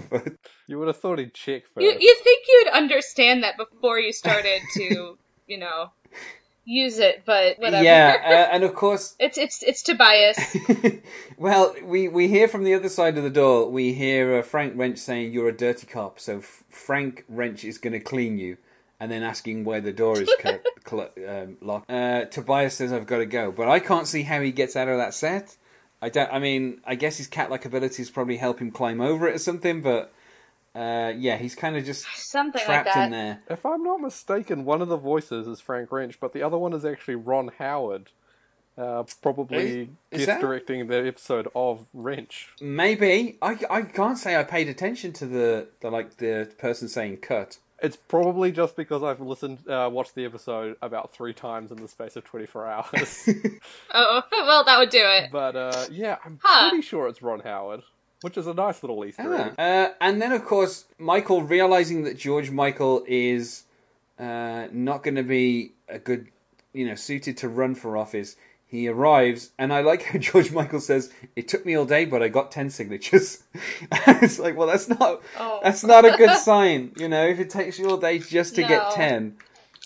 [0.10, 0.34] But
[0.68, 1.84] You would have thought he'd check first.
[1.84, 5.18] You you think you'd understand that before you started to
[5.48, 5.92] you know
[6.68, 7.84] use it, but whatever.
[7.84, 8.18] yeah,
[8.50, 10.38] uh, and of course, it's it's it's Tobias.
[11.38, 14.74] well, we, we hear from the other side of the door, we hear uh, Frank
[14.76, 18.58] Wrench saying, You're a dirty cop, so F- Frank Wrench is going to clean you,
[19.00, 21.90] and then asking why the door is cl- cl- um, locked.
[21.90, 24.90] Uh, Tobias says, I've got to go, but I can't see how he gets out
[24.90, 25.56] of that set.
[26.02, 26.32] I don't.
[26.32, 29.82] I mean, I guess his cat-like abilities probably help him climb over it or something,
[29.82, 30.14] but
[30.78, 33.06] uh, yeah, he's kind of just Something like trapped that.
[33.06, 33.42] in there.
[33.50, 36.74] If I'm not mistaken, one of the voices is Frank Wrench, but the other one
[36.74, 38.12] is actually Ron Howard,
[38.78, 42.50] uh, probably Is- is guest that- directing the episode of Wrench.
[42.62, 47.18] Maybe I, I can't say I paid attention to the, the like the person saying
[47.18, 47.58] cut.
[47.80, 51.88] It's probably just because I've listened, uh, watched the episode about three times in the
[51.88, 53.30] space of 24 hours.
[53.94, 55.32] Oh well, that would do it.
[55.32, 56.70] but uh, yeah, I'm Huh.
[56.70, 57.84] pretty sure it's Ron Howard,
[58.22, 59.54] which is a nice little Easter egg.
[59.58, 63.64] Uh, and then, of course, Michael realizing that George Michael is
[64.20, 66.28] uh, not going to be a good,
[66.74, 68.36] you know, suited to run for office.
[68.70, 72.22] He arrives, and I like how George Michael says, "It took me all day, but
[72.22, 73.44] I got ten signatures."
[73.92, 75.60] it's like, well, that's not Oh.
[75.64, 77.26] that's not a good sign, you know.
[77.26, 79.38] If it takes you all day just to get ten,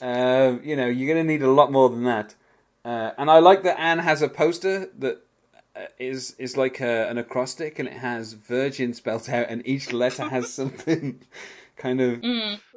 [0.02, 2.34] uh, you know, you're going to need a lot more than that.
[2.84, 5.22] Uh, and I like that Anne has a poster that
[5.98, 10.30] is is like a, an acrostic, and it has Virgin spelt out, and each letter
[10.30, 11.22] has something
[11.78, 12.24] kind of.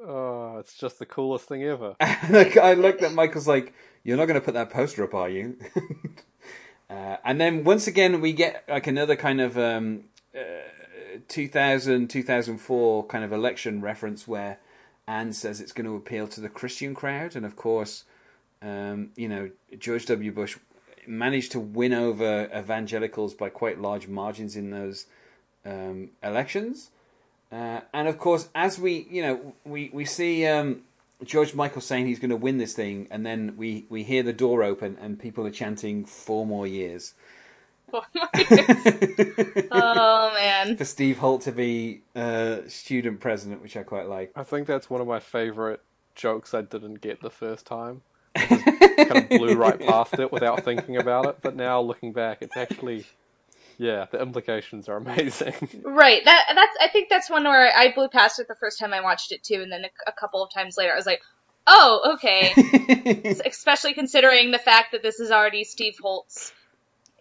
[0.03, 1.97] Oh, it's just the coolest thing ever.
[2.01, 5.15] And I, I like that Michael's like, "You're not going to put that poster up,
[5.15, 5.57] are you?"
[6.91, 10.05] uh, and then once again, we get like another kind of um,
[10.35, 14.59] uh, 2000 2004 kind of election reference where
[15.07, 18.05] Anne says it's going to appeal to the Christian crowd, and of course,
[18.63, 20.33] um, you know, George W.
[20.33, 20.57] Bush
[21.07, 25.07] managed to win over evangelicals by quite large margins in those
[25.65, 26.91] um, elections.
[27.53, 30.83] Uh, and of course, as we, you know, we we see um,
[31.23, 34.33] George Michael saying he's going to win this thing, and then we we hear the
[34.33, 37.15] door open and people are chanting four more years
[39.71, 40.77] oh man.
[40.77, 44.33] for Steve Holt to be uh, student president, which I quite like.
[44.35, 45.81] I think that's one of my favorite
[46.15, 48.03] jokes I didn't get the first time.
[48.85, 51.39] I just kind of blew right past it without thinking about it.
[51.43, 53.05] But now looking back, it's actually,
[53.79, 55.55] yeah, the implications are amazing.
[55.85, 56.23] Right.
[56.25, 56.77] That that's.
[56.81, 59.43] I think that's one where I blew past it the first time I watched it
[59.43, 61.21] too, and then a, a couple of times later I was like,
[61.67, 62.55] "Oh, okay."
[63.47, 66.53] Especially considering the fact that this is already Steve Holt's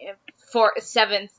[0.07, 0.13] uh,
[0.51, 1.31] for seventh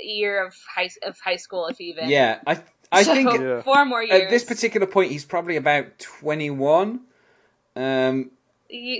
[0.00, 2.08] year of high of high school, if even.
[2.10, 2.60] Yeah, I
[2.92, 3.62] I So, think Yeah.
[3.62, 4.22] four more years.
[4.24, 7.00] at this particular point he's probably about twenty one.
[7.74, 8.30] Um, Y-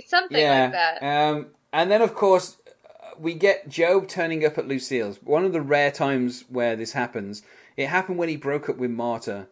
[0.07, 1.03] something yeah, like that.
[1.03, 5.23] Um, and then of course uh, we get Gob turning up at Lucille's.
[5.23, 7.43] One of the rare times where this happens.
[7.77, 9.49] It happened when he broke up with Marta,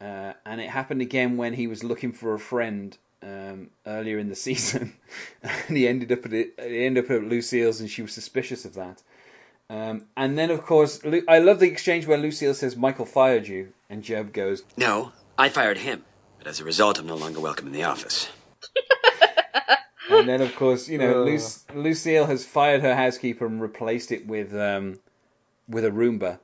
[0.00, 4.28] uh, and it happened again when he was looking for a friend um, earlier in
[4.28, 4.94] the season,
[5.42, 8.64] and he ended up at it, he ended up at Lucille's, and she was suspicious
[8.64, 9.02] of that.
[9.70, 13.46] Um, and then, of course, Lu- I love the exchange where Lucille says, "Michael fired
[13.46, 16.04] you," and Gob goes, No, I fired him.
[16.38, 18.28] But as a result, I'm no longer welcome in the office.
[20.10, 21.24] And then, of course, you know, Uh.
[21.24, 24.98] Luc- Lucille has fired her housekeeper and replaced it with um,
[25.68, 26.38] with a Roomba,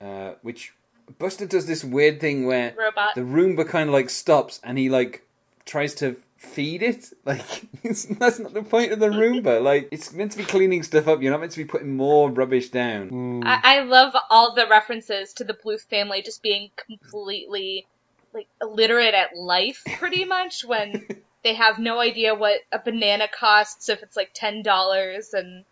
[0.00, 0.72] uh, which
[1.18, 3.14] Buster does this weird thing where Robot.
[3.14, 5.26] the Roomba kind of like stops and he like
[5.64, 7.12] tries to feed it.
[7.24, 9.62] Like it's, that's not the point of the Roomba.
[9.62, 11.22] Like it's meant to be cleaning stuff up.
[11.22, 13.42] You're not meant to be putting more rubbish down.
[13.44, 17.86] I, I love all the references to the Bluth family just being completely
[18.34, 20.64] like illiterate at life, pretty much.
[20.64, 21.06] When
[21.46, 25.64] they have no idea what a banana costs if it's like ten dollars, and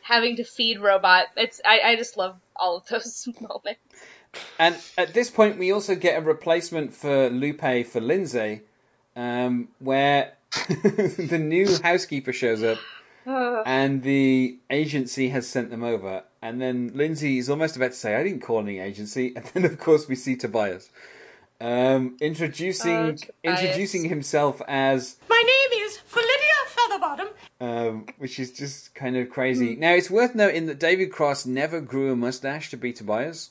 [0.00, 1.26] having to feed robot.
[1.36, 3.80] It's I, I just love all of those moments.
[4.58, 8.62] And at this point, we also get a replacement for Lupe for Lindsay,
[9.14, 12.78] um, where the new housekeeper shows up,
[13.26, 16.22] and the agency has sent them over.
[16.40, 19.66] And then Lindsay is almost about to say, "I didn't call any agency," and then
[19.66, 20.88] of course we see Tobias
[21.60, 27.28] um, introducing Oh, introducing himself as My name is Lydia Featherbottom.
[27.60, 29.76] um, which is just kind of crazy.
[29.76, 33.50] Now, it's worth noting that David Cross never grew a mustache to be Tobias,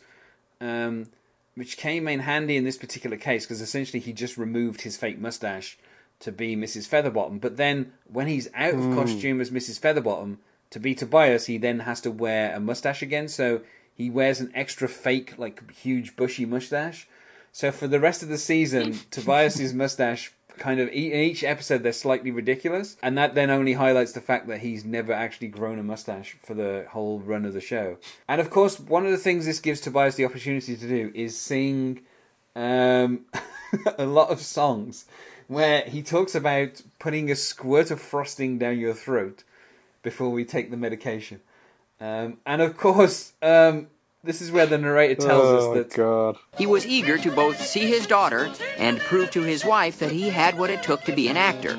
[0.60, 1.08] um,
[1.56, 5.20] which came in handy in this particular case because essentially he just removed his fake
[5.20, 5.78] mustache
[6.22, 6.88] to be Mrs.
[6.90, 7.40] Featherbottom.
[7.40, 9.80] But then, when he's out of costume as Mrs.
[9.80, 10.38] Featherbottom
[10.72, 13.28] to be Tobias, he then has to wear a mustache again.
[13.28, 13.62] So
[13.94, 17.08] he wears an extra fake, like huge bushy mustache.
[17.52, 21.94] So for the rest of the season, Tobias's mustache kind of in each episode they're
[21.94, 25.84] slightly ridiculous, and that then only highlights the fact that he's never actually grown a
[25.84, 27.98] mustache for the whole run of the show.
[28.28, 31.38] And of course, one of the things this gives Tobias the opportunity to do is
[31.38, 32.02] sing
[32.56, 33.26] um,
[33.98, 35.06] a lot of songs
[35.48, 39.44] where he talks about putting a squirt of frosting down your throat
[40.04, 41.42] before we take the medication.
[42.00, 43.88] Um, and of course, um,
[44.24, 46.38] this is where the narrator tells oh us that god.
[46.58, 50.30] He was eager to both see his daughter and prove to his wife that he
[50.30, 51.78] had what it took to be an actor.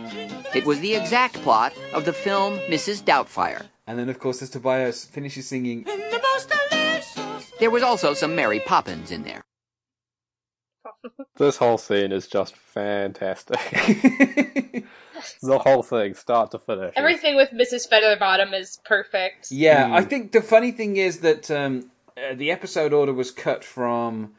[0.54, 3.02] It was the exact plot of the film Mrs.
[3.02, 3.66] Doubtfire.
[3.86, 7.50] And then, of course, as Tobias finishes singing, The most delicious.
[7.58, 9.42] There was also some Mary Poppins in there.
[11.36, 13.58] This whole scene is just fantastic.
[15.42, 16.92] the whole thing, start to finish.
[16.96, 17.88] Everything with Mrs.
[17.88, 19.50] Featherbottom is perfect.
[19.50, 23.64] yeah, I think the funny thing is that um, uh, the episode order was cut
[23.64, 24.32] from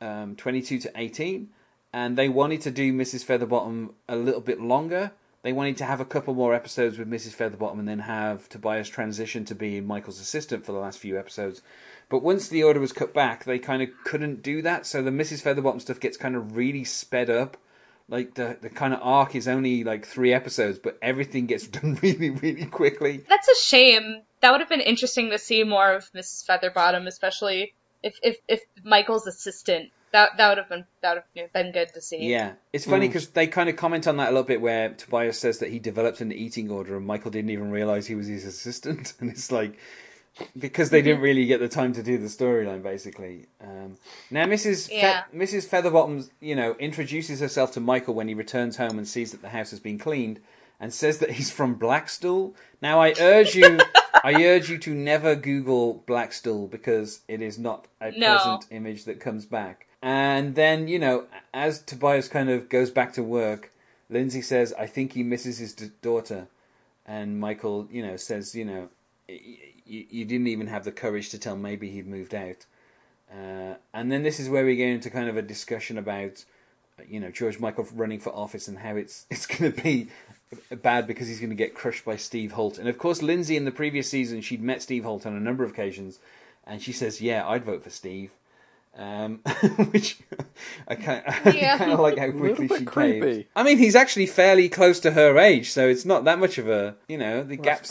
[0.00, 1.48] um, 22 to 18,
[1.92, 3.24] and they wanted to do Mrs.
[3.24, 5.12] Featherbottom a little bit longer.
[5.42, 7.36] They wanted to have a couple more episodes with Mrs.
[7.36, 11.62] Featherbottom and then have Tobias transition to being Michael's assistant for the last few episodes.
[12.08, 15.10] But once the order was cut back, they kind of couldn't do that, so the
[15.10, 15.42] Mrs.
[15.42, 17.56] Featherbottom stuff gets kind of really sped up.
[18.08, 21.98] Like the the kind of arc is only like three episodes, but everything gets done
[22.02, 23.24] really, really quickly.
[23.28, 24.22] That's a shame.
[24.40, 26.46] That would have been interesting to see more of Mrs.
[26.46, 29.90] Featherbottom, especially if if, if Michael's assistant.
[30.12, 32.30] That that would have been that would have been good to see.
[32.30, 33.12] Yeah, it's funny hmm.
[33.12, 35.78] because they kind of comment on that a little bit, where Tobias says that he
[35.78, 39.52] developed an eating order, and Michael didn't even realize he was his assistant, and it's
[39.52, 39.78] like
[40.58, 43.46] because they didn't really get the time to do the storyline, basically.
[43.60, 43.96] Um,
[44.30, 44.88] now, Mrs.
[44.88, 45.68] Fe- Mrs.
[45.68, 49.48] Featherbottom, you know, introduces herself to Michael when he returns home and sees that the
[49.50, 50.40] house has been cleaned,
[50.80, 52.54] and says that he's from Blackstool.
[52.80, 53.78] Now, I urge you,
[54.24, 58.36] I urge you to never Google Blackstool because it is not a No.
[58.36, 59.86] pleasant image that comes back.
[60.00, 63.72] And then, you know, as Tobias kind of goes back to work,
[64.08, 66.46] Lindsay says, I think he misses his d- daughter.
[67.04, 68.90] And Michael, you know, says, you know,
[69.28, 72.66] you, you didn't even have the courage to tell Maeby he'd moved out.
[73.32, 76.44] Uh, and then this is where we get into kind of a discussion about,
[77.08, 80.08] you know, George Michael running for office and how it's it's going to be
[80.82, 82.78] bad because he's going to get crushed by Steve Holt.
[82.78, 85.62] And of course, Lindsay in the previous season she'd met Steve Holt on a number
[85.62, 86.18] of occasions,
[86.66, 88.30] and she says, "Yeah, I'd vote for Steve."
[88.96, 89.36] Um,
[89.90, 90.18] which
[90.88, 91.22] I kind,
[91.54, 91.76] Yeah.
[91.78, 93.20] kind of like how quickly she creepy.
[93.20, 93.46] caved.
[93.54, 96.68] I mean, he's actually fairly close to her age, so it's not that much of
[96.68, 97.90] a you know the I gaps.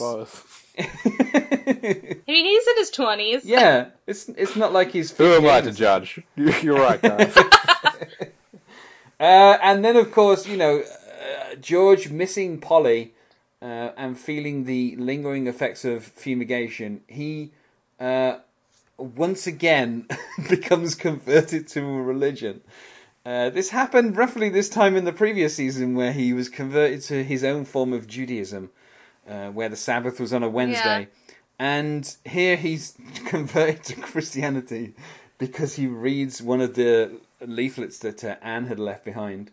[0.80, 2.24] Suppose.
[2.28, 3.46] I mean, he's in his twenties.
[3.46, 5.12] Yeah, it's it's not like he's.
[5.12, 6.20] Who am I to judge?
[6.36, 7.36] You're right, guys.
[9.20, 13.14] Uh, and then, of course, you know, uh, George missing Polly
[13.62, 17.52] uh, and feeling the lingering effects of fumigation, he
[18.00, 18.38] uh,
[18.98, 20.08] once again
[20.50, 22.62] becomes converted to a religion.
[23.26, 27.24] Uh, this happened roughly this time in the previous season, where he was converted to
[27.24, 28.70] his own form of Judaism,
[29.28, 31.08] uh, where the Sabbath was on a Wednesday.
[31.60, 34.94] And here he's converted to Christianity
[35.38, 39.52] because he reads one of the leaflets that uh, Anne had left behind.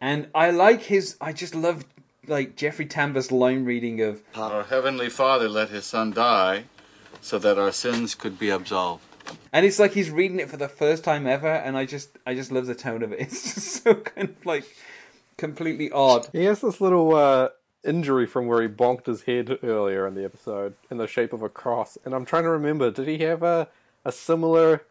[0.00, 1.16] And I like his.
[1.20, 1.84] I just love
[2.26, 6.64] like Jeffrey Tambor's line reading of Our Heavenly Father let His Son die
[7.20, 9.04] so that our sins could be absolved.
[9.52, 12.34] and it's like he's reading it for the first time ever and i just i
[12.34, 14.64] just love the tone of it it's just so kind of like
[15.36, 17.48] completely odd He has this little uh,
[17.84, 21.42] injury from where he bonked his head earlier in the episode in the shape of
[21.42, 22.90] a cross, and I'm trying to remember.
[22.90, 23.68] Did he have a
[24.04, 24.82] a similar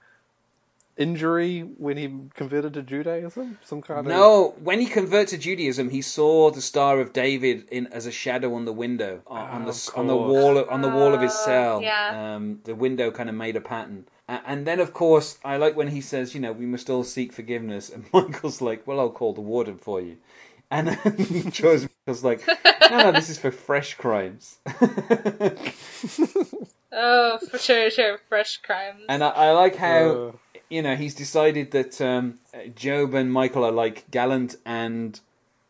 [0.97, 3.57] injury when he converted to Judaism?
[3.63, 7.67] Some kind of no when he converted to judaism he saw the star of david
[7.71, 10.31] in as a shadow on the window on, on the on the course.
[10.31, 12.35] wall on the wall of his Oh, cell yeah.
[12.35, 15.75] um the window kind of made a pattern A- and then of course i like
[15.77, 19.09] when he says you know we must all seek forgiveness and michael's like well i'll
[19.09, 20.17] call the warden for you
[20.69, 21.51] and then
[22.07, 22.47] George Michael's like,
[22.91, 24.57] no, no, this is for fresh crimes.
[26.93, 28.19] Oh, for sure, sure.
[28.27, 29.03] Fresh crimes.
[29.07, 30.31] And I, I like how Uh.
[30.69, 35.17] you know he's decided that um, uh, Gob and Michael are like gallant and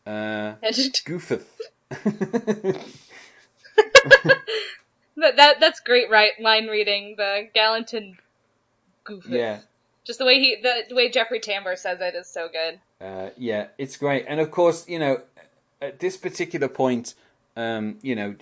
[0.08, 0.54] uh,
[1.06, 1.44] Goofus.
[5.16, 6.32] that, that that's great, right?
[6.40, 8.16] Line reading, the gallant and
[9.04, 9.30] goofy.
[9.34, 9.60] yeah,
[10.06, 12.80] Just the way he, the, the way Jeffrey Tambor says it is so good.
[13.06, 14.26] uh, yeah, it's great.
[14.28, 15.22] And of course, you know,
[15.82, 17.16] at this particular point,
[17.56, 18.36] um, you know,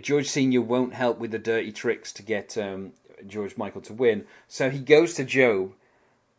[0.00, 2.92] George Senior won't help with the dirty tricks to get um,
[3.26, 5.72] George Michael to win, so he goes to Gob.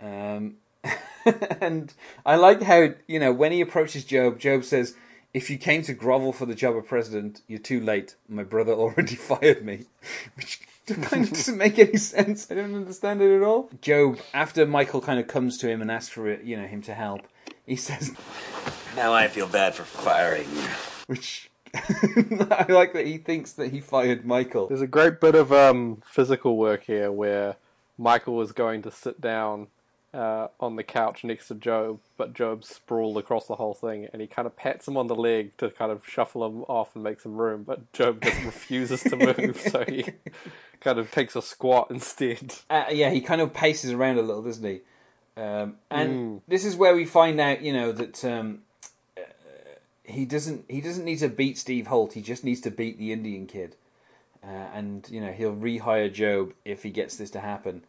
[0.01, 0.55] Um,
[1.61, 1.93] and
[2.25, 4.95] I like how you know when he approaches Gob, Gob says,
[5.33, 8.15] "If you came to grovel for the job of president, you're too late.
[8.27, 9.85] My brother already fired me,"
[10.35, 12.49] which kind of doesn't make any sense.
[12.49, 13.69] I don't understand it at all.
[13.85, 16.93] Gob, after Michael kind of comes to him and asks for you know him to
[16.93, 17.27] help,
[17.69, 18.13] he says,
[18.95, 20.67] Now I feel bad for firing you.
[21.07, 24.67] which I like that he thinks that he fired Michael.
[24.67, 27.57] There's a great bit of um, physical work here where
[27.97, 29.67] Michael is going to sit down
[30.13, 34.21] uh, on the couch next to Gob, but Gob sprawled across the whole thing, and
[34.21, 37.03] he kind of pats him on the leg to kind of shuffle him off and
[37.03, 40.05] make some room, but Gob just refuses to move, so he
[40.79, 42.55] kind of takes a squat instead.
[42.69, 44.81] Uh, yeah, he kind of paces around a little, doesn't he?
[45.39, 48.59] Um, and this is where we find out, you know, that um,
[49.17, 49.21] uh,
[50.03, 52.13] he doesn't he doesn't need to beat Steve Holt.
[52.13, 53.75] He just needs to beat the Indian kid,
[54.43, 57.83] uh, and you know he'll rehire Gob if he gets this to happen.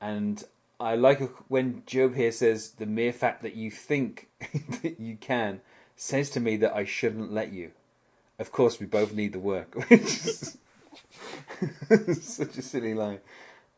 [0.00, 0.42] And
[0.80, 4.28] I like when Gob here says the mere fact that you think
[4.82, 5.60] that you can
[5.94, 7.70] says to me that I shouldn't let you.
[8.40, 10.58] Of course, we both need the work, which is
[12.22, 13.20] such a silly line.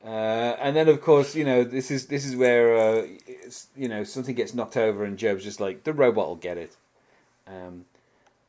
[0.05, 3.07] Uh, and then, of course, you know this is this is where uh,
[3.77, 6.77] you know something gets knocked over, and Gob's just like the robot will get it.
[7.47, 7.85] Um,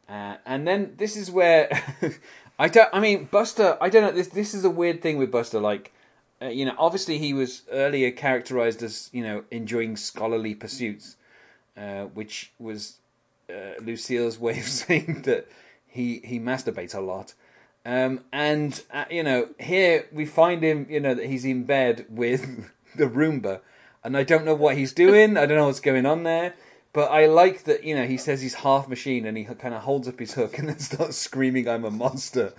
[0.07, 1.69] uh, and then this is where
[2.59, 2.89] I don't.
[2.93, 3.77] I mean, Buster.
[3.81, 4.11] I don't know.
[4.11, 5.59] This this is a weird thing with Buster.
[5.59, 5.91] Like,
[6.41, 11.17] uh, you know, obviously he was earlier characterized as you know enjoying scholarly pursuits,
[11.75, 12.97] uh, which was
[13.49, 15.49] uh, Lucille's way of saying that
[15.87, 17.33] he he masturbates a lot.
[17.85, 20.87] Um, and uh, you know, here we find him.
[20.89, 23.61] You know that he's in bed with the Roomba,
[24.03, 25.37] and I don't know what he's doing.
[25.37, 26.53] I don't know what's going on there.
[26.93, 27.83] But I like that.
[27.83, 30.57] You know, he says he's half machine, and he kind of holds up his hook
[30.57, 32.53] and then starts screaming, "I'm a monster,"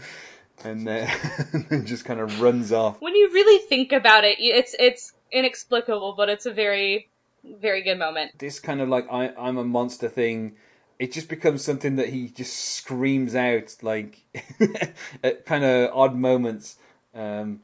[0.64, 3.00] and, and then just kind of runs off.
[3.00, 7.08] When you really think about it, it's it's inexplicable, but it's a very
[7.44, 8.38] very good moment.
[8.38, 10.56] This kind of like I, I'm a monster thing.
[11.02, 14.20] It just becomes something that he just screams out like
[15.24, 16.76] at kind of odd moments.
[17.14, 17.60] Um,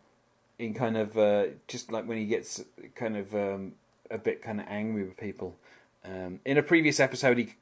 [0.59, 2.63] in kind of uh, just like when he gets
[2.97, 3.73] kind of um,
[4.11, 5.57] a bit kind of angry with people.
[6.05, 7.55] Um, in a previous episode, he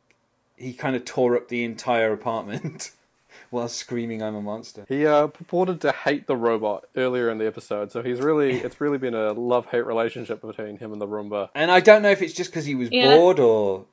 [0.56, 2.92] he kind of tore up the entire apartment,
[3.50, 7.46] while screaming, "I'm a monster." He uh, purported to hate the robot earlier in the
[7.46, 11.06] episode, so he's really it's really been a love hate relationship between him and the
[11.08, 11.50] Roomba.
[11.54, 13.14] And I don't know if it's just because he was Yeah.
[13.14, 13.84] bored or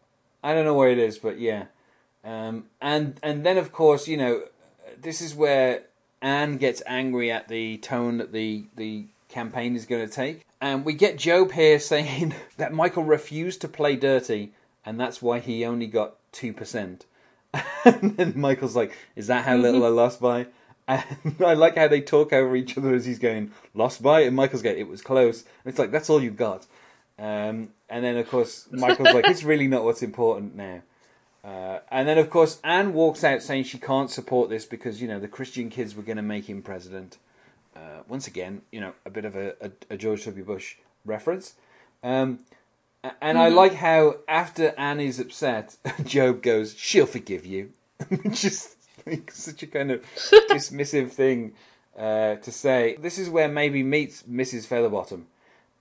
[0.43, 1.65] I don't know what it is, but yeah.
[2.23, 4.43] Um, and and then of course you know
[5.01, 5.83] this is where
[6.21, 10.85] Anne gets angry at the tone that the the campaign is going to take, and
[10.85, 14.53] we get Gob here saying that Michael refused to play dirty,
[14.85, 17.05] and that's why he only got two percent.
[17.85, 20.47] and then Michael's like, "Is that how little I lost by?"
[20.87, 21.03] And
[21.45, 24.61] I like how they talk over each other as he's going, "Lost by," and Michael's
[24.61, 26.65] going, "It was close." And it's like that's all you got.
[27.19, 30.81] Um, and then of course Michael's like, "It's really not what's important now."
[31.43, 35.07] Uh, and then of course Anne walks out saying she can't support this because you
[35.07, 37.17] know the Christian kids were going to make him president.
[37.75, 40.43] Uh, once again, you know, a bit of a, a, a George W.
[40.43, 40.75] Bush
[41.05, 41.55] reference.
[42.03, 42.39] Um,
[43.21, 45.75] and I like how after Anne is upset,
[46.13, 47.71] Gob goes, "She'll forgive you,"
[48.23, 48.75] which is
[49.05, 50.01] like such a kind of
[50.49, 51.53] dismissive thing
[51.97, 52.95] uh, to say.
[52.99, 54.67] This is where Maeby meets Mrs.
[54.67, 55.23] Featherbottom,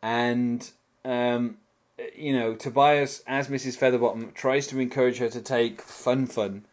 [0.02, 0.68] and
[1.04, 1.58] um,
[2.14, 3.78] you know Tobias as Mrs.
[3.78, 6.64] Featherbottom tries to encourage her to take Fun Fun,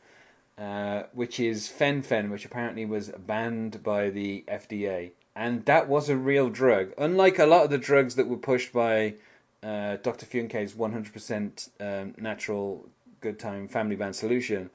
[0.58, 6.10] uh, which is Fen Fen, which apparently was banned by the FDA, and that was
[6.10, 6.94] a real drug.
[6.98, 9.16] Unlike a lot of the drugs that were pushed by
[9.62, 10.26] uh, Dr.
[10.26, 12.88] Funke's 100% um, natural
[13.22, 14.70] good time family band solution,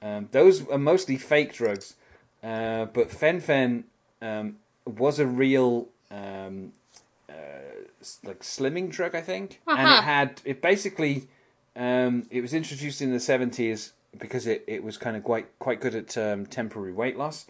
[0.00, 1.96] um, those are mostly fake drugs.
[2.42, 3.84] Uh, but Fen Fen
[4.22, 6.72] um, was a real um,
[7.28, 7.32] uh,
[8.24, 9.98] like slimming drug, I think, and Uh-huh.
[9.98, 11.28] it had it basically
[11.76, 15.80] um, it was introduced in the seventies because it, it was kind of quite quite
[15.80, 17.46] good at um, temporary weight loss.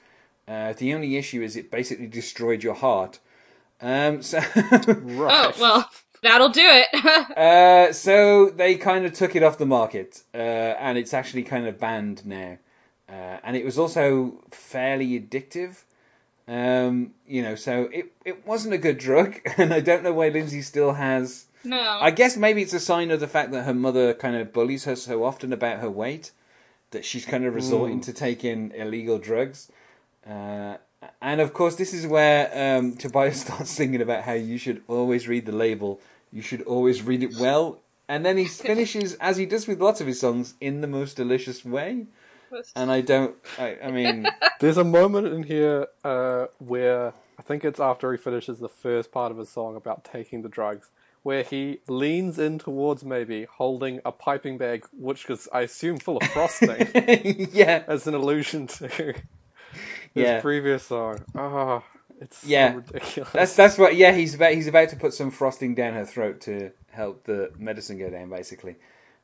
[0.47, 3.19] Uh, the only issue is it basically destroyed your heart.
[3.81, 5.89] Um, so Oh well,
[6.23, 6.89] that'll do it.
[7.37, 11.67] uh, so they kind of took it off the market, uh, and it's actually kind
[11.67, 12.59] of banned now.
[13.09, 15.85] Uh, and it was also fairly addictive.
[16.49, 20.29] Um, you know, so it it wasn't a good drug, and I don't know why
[20.29, 21.47] Lindsay still has.
[21.63, 21.99] no.
[22.01, 24.85] I guess maybe it's a sign of the fact that her mother kind of bullies
[24.85, 26.33] her so often about her weight
[26.91, 29.71] that she's kind of resorting to taking illegal drugs.
[30.27, 30.79] Uh,
[31.21, 35.29] and of course, this is where um, Tobias starts singing about how you should always
[35.29, 36.01] read the label,
[36.33, 37.81] you should always read it well.
[38.09, 41.17] And then he finishes, as he does with lots of his songs, in the most
[41.17, 42.07] delicious way.
[42.77, 44.27] And I don't, I, I mean,
[44.61, 49.13] There's a moment in here uh, where I think it's after he finishes the first
[49.13, 50.91] part of his song about taking the drugs,
[51.23, 56.17] where he leans in towards Maeby holding a piping bag, which is I assume full
[56.17, 56.89] of frosting,
[57.53, 59.15] yeah, as an allusion to his
[60.15, 60.41] Yeah.
[60.41, 61.21] previous song.
[61.37, 61.85] Ah,
[62.21, 62.75] it's so Yeah.
[62.75, 63.33] ridiculous.
[63.33, 63.95] That's that's what.
[63.95, 67.53] Yeah, he's about he's about to put some frosting down her throat to help the
[67.59, 68.75] medicine go down, basically.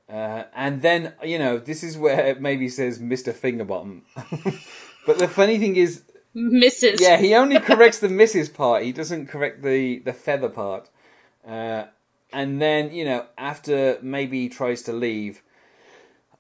[0.09, 4.03] Uh, and then you know this is where it Maeby says Mister Fingerbottom.
[5.07, 6.03] but the funny thing is,
[6.37, 7.01] Mrs.
[7.01, 8.53] yeah, he only corrects the Mrs.
[8.53, 8.83] part.
[8.83, 10.89] He doesn't correct the the feather part.
[11.47, 11.85] Uh,
[12.33, 15.43] and then you know after Maeby he tries to leave,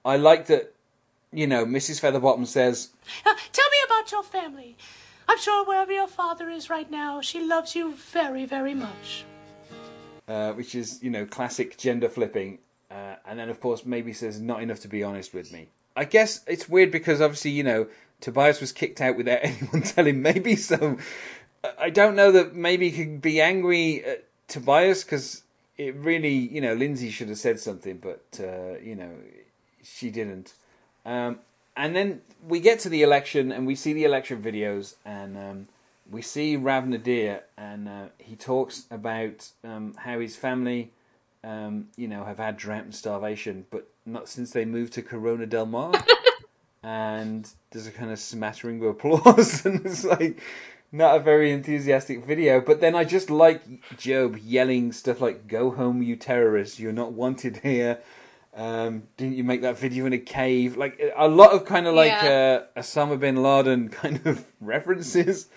[0.05, 0.73] I like that.
[1.33, 2.01] You know, Mrs.
[2.01, 2.91] Featherbottom says,
[3.27, 4.77] Uh, tell me about your family.
[5.29, 9.25] I'm sure wherever your father is right now, she loves you very, very much.
[10.29, 12.59] uh, which is you know classic gender flipping,
[12.91, 15.69] uh, and then of course Maeby says not enough to be honest with me.
[15.97, 17.87] I guess it's weird because obviously you know
[18.21, 20.23] Tobias was kicked out without anyone telling.
[20.23, 20.99] Maeby so.
[21.79, 25.43] I don't know that Maeby could be angry at Tobias because
[25.77, 29.11] it really you know Lindsay should have said something, but uh, you know
[29.83, 30.55] she didn't.
[31.07, 31.41] Um,
[31.77, 35.69] and then we get to the election and we see the election videos and um,
[36.11, 40.93] we see Rav and uh, he talks about um, how his family,
[41.45, 45.47] um, you know, have had drought and starvation, but not since they moved to Corona
[45.47, 45.93] del Mar.
[46.83, 50.41] and there's a kind of smattering of applause, and it's like
[50.93, 52.61] not a very enthusiastic video.
[52.61, 53.63] But then I just like
[54.05, 56.81] Gob yelling stuff like "Go home, you terrorists!
[56.81, 57.99] You're not wanted here."
[58.57, 60.77] Um, didn't you make that video in a cave?
[60.77, 62.63] Like a lot of kind of like Yeah.
[62.77, 65.49] uh, Osama bin Laden kind of references.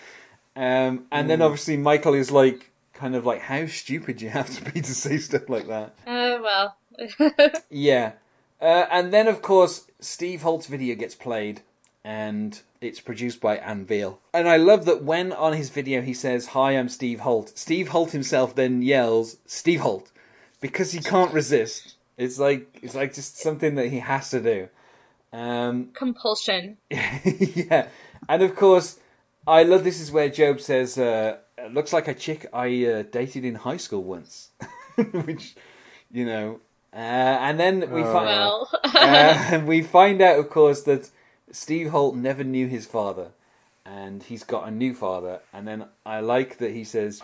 [0.56, 1.44] Um, and then Mm.
[1.44, 2.67] obviously Michael is like
[2.98, 5.94] kind of like how stupid you have to be to say stuff like that.
[6.06, 6.76] Uh, well.
[7.70, 8.12] Yeah.
[8.60, 11.62] Uh, and then, of course, Steve Holt's video gets played,
[12.04, 14.18] and it's produced by Anvil.
[14.34, 17.88] And I love that when on his video he says, Hi, I'm Steve Holt, Steve
[17.88, 20.10] Holt himself then yells, Steve Holt,
[20.60, 21.94] because he can't resist.
[22.16, 24.68] It's like it's like just something that he has to do.
[25.32, 26.78] Um, Compulsion.
[26.90, 27.86] yeah,
[28.28, 28.98] and of course,
[29.46, 33.02] I love this is where Gob says, uh, "It "Looks like a chick I uh,
[33.02, 34.50] dated in high school once,"
[34.96, 35.54] which
[36.10, 36.60] you know.
[36.92, 36.96] Uh,
[37.46, 38.12] and then we Oh.
[38.12, 38.68] find Well.
[38.82, 41.10] uh, and we find out, of course, that
[41.52, 43.28] Steve Holt never knew his father,
[43.84, 45.40] and he's got a new father.
[45.52, 47.22] And then I like that he says,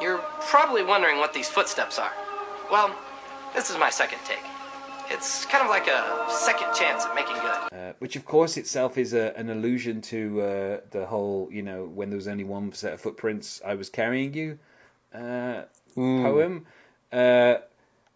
[0.00, 2.12] You're probably wondering what these footsteps are.
[2.70, 2.94] Well,
[3.54, 4.44] this is my second take.
[5.10, 7.72] It's kind of like a second chance at making good.
[7.72, 11.84] uh, which of course itself is a, an allusion to uh, the whole, you know,
[11.84, 14.58] when there was only one set of footprints, I was carrying you
[15.14, 15.62] uh,
[15.96, 16.22] Mm.
[16.22, 16.66] poem.
[17.10, 17.56] Uh,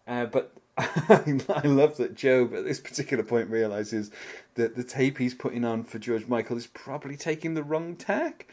[0.07, 4.11] uh, but I love that Gob at this particular point realizes
[4.55, 8.47] that the tape he's putting on for George Michael is probably taking the wrong tack.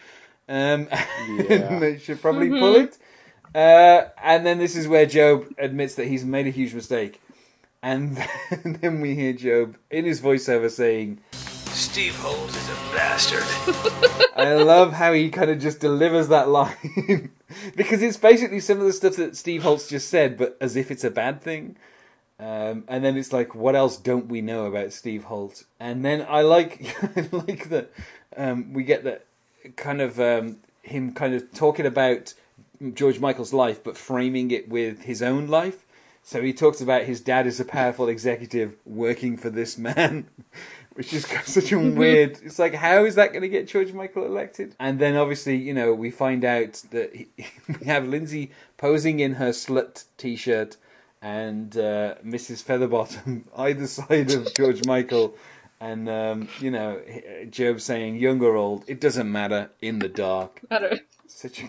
[0.48, 2.84] Um, and they should probably pull Mhm.
[2.84, 2.98] it.
[3.54, 7.20] Uh, and then this is where Gob admits that he's made a huge mistake.
[7.82, 8.18] And
[8.64, 13.44] then we hear Gob in his voiceover saying, Steve Holt is a bastard.
[14.36, 17.30] I love how he kind of just delivers that line
[17.76, 20.90] because it's basically some of the stuff that Steve Holt's just said, but as if
[20.90, 21.76] it's a bad thing.
[22.40, 25.64] Um, and then it's like, what else don't we know about Steve Holt?
[25.78, 27.92] And then I like, I like that
[28.36, 29.26] um, we get that
[29.76, 32.34] kind of um, him kind of talking about
[32.94, 35.84] George Michael's life, but framing it with his own life.
[36.28, 40.28] So he talks about his dad is a powerful executive working for this man,
[40.92, 42.38] which is such a weird.
[42.42, 44.76] It's like, how is that going to get George Michael elected?
[44.78, 47.28] And then obviously, you know, we find out that he,
[47.80, 50.76] we have Lindsay posing in her slut t-shirt
[51.22, 52.62] and uh, Mrs.
[52.62, 55.34] Featherbottom either side of George Michael.
[55.80, 57.00] And um, you know,
[57.56, 60.60] Gob saying, "Young or old, it doesn't matter." In the dark,
[61.26, 61.68] such a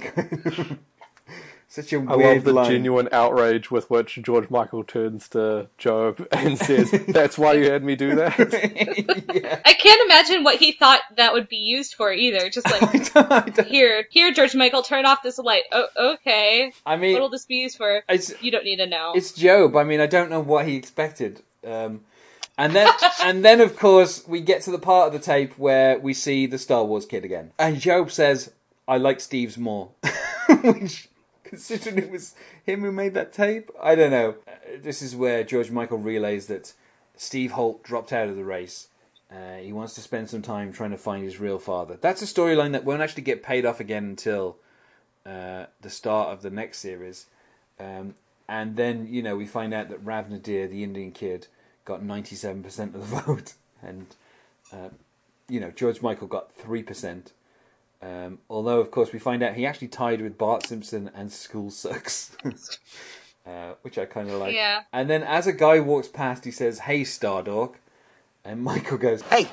[1.71, 2.71] such a I weird love the line.
[2.71, 7.83] genuine outrage with which George Michael turns to Gob and says, "That's why you had
[7.83, 8.37] me do that."
[9.33, 9.59] yeah.
[9.63, 12.49] I can't imagine what he thought that would be used for either.
[12.49, 12.65] Just
[13.15, 15.63] like here, here, George Michael, turn off this light.
[15.71, 16.73] Oh, okay.
[16.85, 17.97] I mean, what will this be used for?
[18.09, 19.13] It's- you don't need to know.
[19.15, 19.75] It's Gob.
[19.75, 21.41] I mean, I don't know what he expected.
[21.65, 22.01] Um,
[22.57, 22.89] and then,
[23.23, 26.45] and then, of course, we get to the part of the tape where we see
[26.45, 28.51] the Star Wars kid again, and Gob says,
[28.87, 29.91] "I like Steve's more,"
[30.63, 31.07] which,
[31.49, 34.35] considering it was him who made that tape, I don't know.
[34.47, 36.73] Uh, This is where George Michael relays that
[37.17, 38.87] Steve Holt dropped out of the race.
[39.31, 41.97] Uh, he wants to spend some time trying to find his real father.
[41.99, 44.57] That's a storyline that won't actually get paid off again until
[45.25, 47.25] uh, the start of the next series.
[47.79, 48.15] Um,
[48.47, 51.47] and then, you know, we find out that Rav Nadir, the Indian kid,
[51.85, 53.53] got 97% of the vote.
[53.81, 54.07] And,
[54.71, 54.89] uh,
[55.47, 57.31] you know, George Michael got 3%.
[58.01, 61.69] Um, although, of course, we find out he actually tied with Bart Simpson and School
[61.69, 62.31] Sucks.
[63.45, 64.53] uh, which I kind of like.
[64.53, 64.83] Yeah.
[64.93, 67.75] And then as a guy walks past, he says, Hey, Stardog.
[68.45, 69.49] And Michael goes, Hey,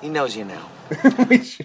[0.00, 0.68] he knows you now.
[1.26, 1.60] which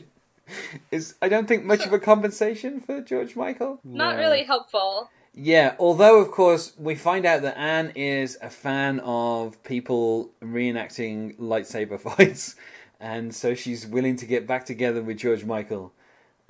[0.92, 3.80] is, I don't think, much of a compensation for George Michael.
[3.84, 5.10] Not really helpful.
[5.36, 11.36] Yeah, although of course we find out that Anne is a fan of people reenacting
[11.40, 12.56] lightsaber fights,
[13.00, 15.92] and so she's willing to get back together with George Michael.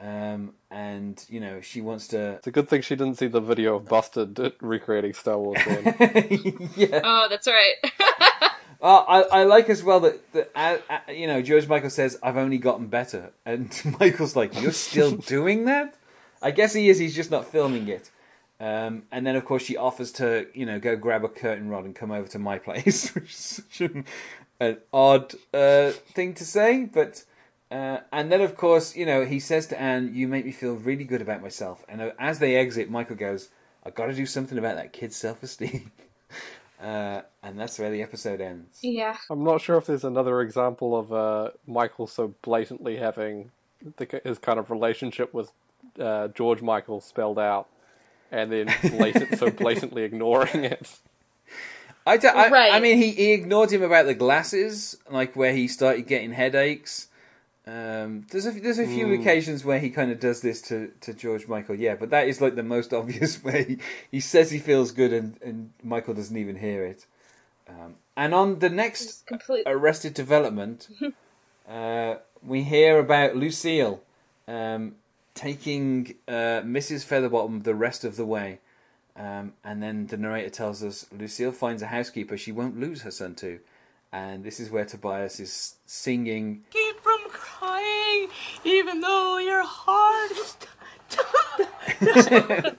[0.04, 2.34] Um, and you know she wants to.
[2.34, 5.60] It's a good thing she didn't see the video of Busted recreating Star Wars.
[5.66, 6.70] Then.
[6.76, 7.00] yeah.
[7.04, 7.76] Oh, that's right.
[8.82, 12.20] Uh, I I like as well that that uh, uh, you know George Michael says
[12.22, 15.96] I've only gotten better, and Michael's like you're still doing that.
[16.42, 17.00] I guess he is.
[17.00, 18.12] He's just not filming it.
[18.60, 21.86] Um, and then of course she offers to you know go grab a curtain rod
[21.86, 24.04] and come over to my place, which is such an,
[24.60, 27.24] an odd uh, thing to say, but.
[27.74, 30.76] Uh, and then, of course, you know, he says to Anne, "You make me feel
[30.76, 33.50] really good about myself." And uh, as they exit, Michael goes,
[33.84, 35.92] "I've got to do something about that kid's self-esteem."
[36.84, 38.78] uh, and that's where the episode ends.
[38.84, 39.18] Yeah.
[39.32, 43.50] I'm not sure if there's another example of uh, Michael so blatantly having
[43.98, 45.52] the, his kind of relationship with
[46.00, 47.68] uh, George Michael spelled out,
[48.32, 51.00] and then blatant, so blatantly ignoring it.
[52.06, 52.74] I, don't- I, Right.
[52.74, 57.08] I mean, he, he ignored him about the glasses, like where he started getting headaches.
[57.66, 59.22] Um, there's a there's a few Mm.
[59.22, 62.42] occasions where he kind of does this to, to George Michael, yeah, but that is
[62.42, 63.64] like the most obvious way.
[63.64, 63.78] He,
[64.12, 67.06] he says he feels good, and, and Michael doesn't even hear it.
[67.70, 69.64] Um, and on the next Complete.
[69.66, 70.90] Arrested Development,
[71.70, 74.02] uh, we hear about Lucille
[74.48, 74.96] um,
[75.34, 77.06] taking uh, Mrs.
[77.06, 78.60] Featherbottom the rest of the way.
[79.16, 83.12] Um, and then the narrator tells us Lucille finds a housekeeper she won't lose her
[83.12, 83.60] son to.
[84.14, 86.64] And this is where Tobias is singing.
[86.70, 88.30] Keep from crying,
[88.64, 90.56] even though your heart is.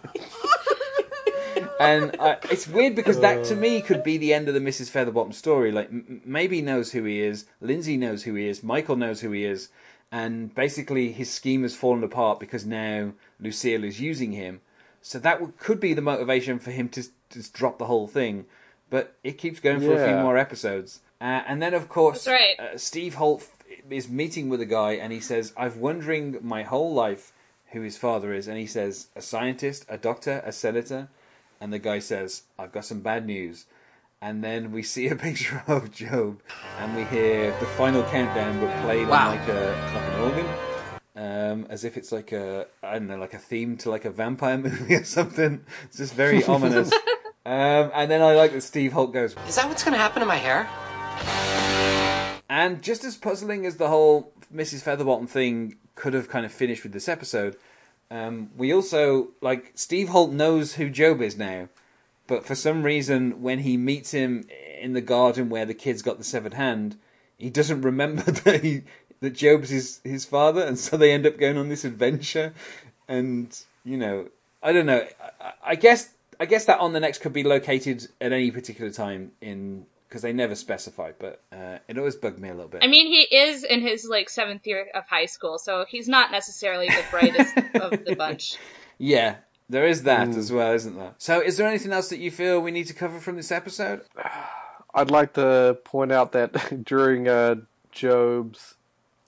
[1.80, 4.90] and uh, it's weird because that to me could be the end of the Mrs.
[4.90, 5.72] Featherbottom story.
[5.72, 9.30] Like m- Maeby knows who he is, Lindsay knows who he is, Michael knows who
[9.32, 9.68] he is,
[10.12, 14.60] and basically his scheme has fallen apart because now Lucille is using him.
[15.02, 18.06] So that w- could be the motivation for him to s- just drop the whole
[18.06, 18.46] thing.
[18.90, 22.54] But it keeps going for a few more episodes, uh, and then of course right.
[22.58, 26.62] uh, Steve Holt f- is meeting with a guy, and he says, "I've wondering my
[26.62, 27.32] whole life
[27.72, 31.08] who his father is," and he says, "A scientist, a doctor, a senator,"
[31.60, 33.64] and the guy says, "I've got some bad news."
[34.20, 36.40] And then we see a picture of Gob,
[36.80, 39.30] and we hear the final countdown, but played Wow.
[39.30, 39.62] on like a
[39.94, 40.48] like an organ,
[41.16, 44.10] um, as if it's like a I don't know, like a theme to like a
[44.10, 45.64] vampire movie or something.
[45.84, 46.90] It's just very ominous.
[47.46, 50.26] Um, and then I like that Steve Holt goes, Is that what's gonna happen to
[50.26, 50.66] my hair?
[52.48, 54.84] And just as puzzling as the whole Mrs.
[54.84, 57.56] Featherbottom thing could have kind of finished with this episode,
[58.10, 61.68] um, we also like Steve Holt knows who Gob is now,
[62.26, 64.44] but for some reason, when he meets him
[64.80, 66.96] in the garden where the kid's got the severed hand,
[67.38, 68.82] he doesn't remember that he
[69.20, 72.54] that Gob's his his father, and so they end up going on this adventure.
[73.08, 74.28] And you know,
[74.62, 75.06] I don't know.
[75.40, 78.90] I, I guess I guess that on the next could be located at any particular
[78.90, 82.82] time in because they never specify, but uh, it always bugged me a little bit.
[82.84, 86.30] I mean, he is in his like seventh year of high school, so he's not
[86.30, 88.56] necessarily the brightest of the bunch.
[88.98, 89.36] Yeah,
[89.68, 91.14] there is that as well, isn't there?
[91.18, 94.02] So, is there anything else that you feel we need to cover from this episode?
[94.94, 97.56] I'd like to point out that during uh,
[98.00, 98.74] Gob's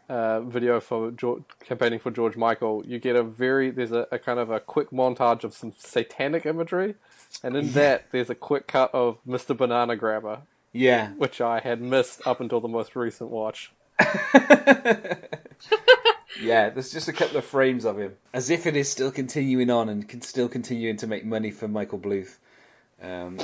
[0.09, 4.19] uh, video for George, campaigning for George Michael, you get a very there's a, a
[4.19, 6.95] kind of a quick montage of some satanic imagery,
[7.43, 9.57] and in that there's a quick cut of Mr.
[9.57, 10.43] Banana Grabber.
[10.77, 13.73] Yeah, which I had missed up until the most recent watch.
[16.41, 19.71] Yeah, there's just a couple of frames of him, as if it is still continuing
[19.71, 22.37] on and can still continuing to make money for Michael Bluth.
[23.03, 23.39] Um,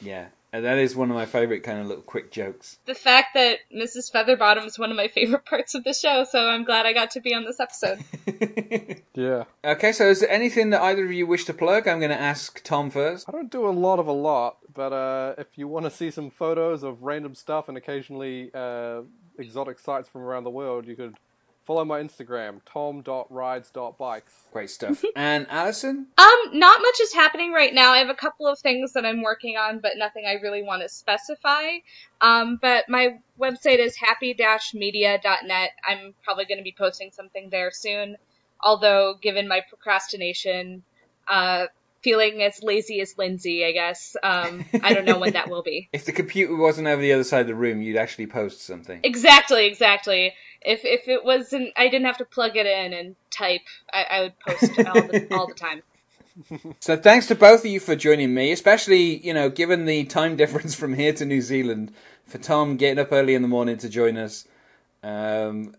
[0.00, 2.78] yeah, and that is one of my favourite kind of little quick jokes.
[2.86, 4.10] The fact that Mrs.
[4.12, 7.12] Featherbottom is one of my favorite parts of the show, so I'm glad I got
[7.12, 8.04] to be on this episode.
[9.18, 9.44] Yeah.
[9.64, 11.88] Okay, so is there anything that either of you wish to plug?
[11.88, 13.28] I'm going to ask Tom first.
[13.28, 16.12] I don't do a lot of a lot, but uh, if you want to see
[16.12, 19.00] some photos of random stuff and occasionally uh,
[19.36, 21.16] exotic sights from around the world, you could
[21.68, 24.32] follow my Instagram, tom.rides.bikes.
[24.54, 25.04] Great stuff.
[25.16, 26.06] and Alison?
[26.16, 27.92] Um, not much is happening right now.
[27.92, 30.80] I have a couple of things that I'm working on, but nothing I really want
[30.80, 31.64] to specify.
[32.22, 35.70] Um, but my website is happy-media.net.
[35.86, 38.16] I'm probably going to be posting something there soon.
[38.62, 40.82] Although, given my procrastination,
[41.28, 41.66] uh,
[42.02, 45.88] feeling as lazy as Lindsay, I guess, um, I don't know when that will be.
[45.98, 49.00] If the computer wasn't over the other side of the room, you'd actually post something.
[49.02, 50.32] Exactly, exactly.
[50.62, 53.62] If if it wasn't, I didn't have to plug it in and type.
[53.92, 55.82] I, I would post all the, all the time.
[56.80, 60.36] So thanks to both of you for joining me, especially, you know, given the time
[60.36, 61.92] difference from here to New Zealand,
[62.26, 64.46] for Tom getting up early in the morning to join us.
[65.02, 65.74] Um,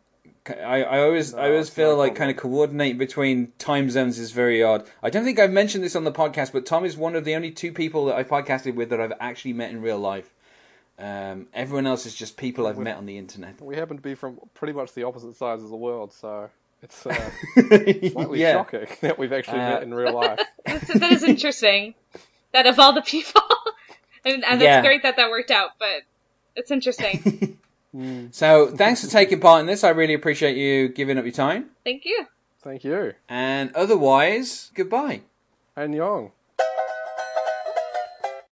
[0.50, 4.62] I, I always I always feel like kind of coordinating between time zones is very
[4.64, 4.88] odd.
[5.04, 7.36] I don't think I've mentioned this on the podcast, but Tom is one of the
[7.36, 10.30] only two people that I've podcasted with that I've actually met in real life.
[10.98, 13.62] Um, everyone else is just people I've met on the internet.
[13.62, 16.50] We happen to be from pretty much the opposite sides of the world, so
[16.84, 17.14] it's uh,
[18.12, 18.54] slightly Yeah.
[18.54, 20.40] shocking that we've actually Uh, met in real life.
[20.66, 21.96] That's, that is interesting.
[22.52, 23.42] That of all the people,
[24.26, 24.82] and, and that's Yeah.
[24.82, 25.70] great that that worked out.
[25.80, 26.02] But
[26.56, 27.58] it's interesting.
[27.96, 28.34] Mm.
[28.34, 29.84] So thanks for taking part in this.
[29.84, 31.72] I really appreciate you giving up your time.
[31.84, 32.26] Thank you.
[32.62, 33.14] Thank you.
[33.28, 35.22] And otherwise, goodbye.
[35.78, 36.32] Annyong.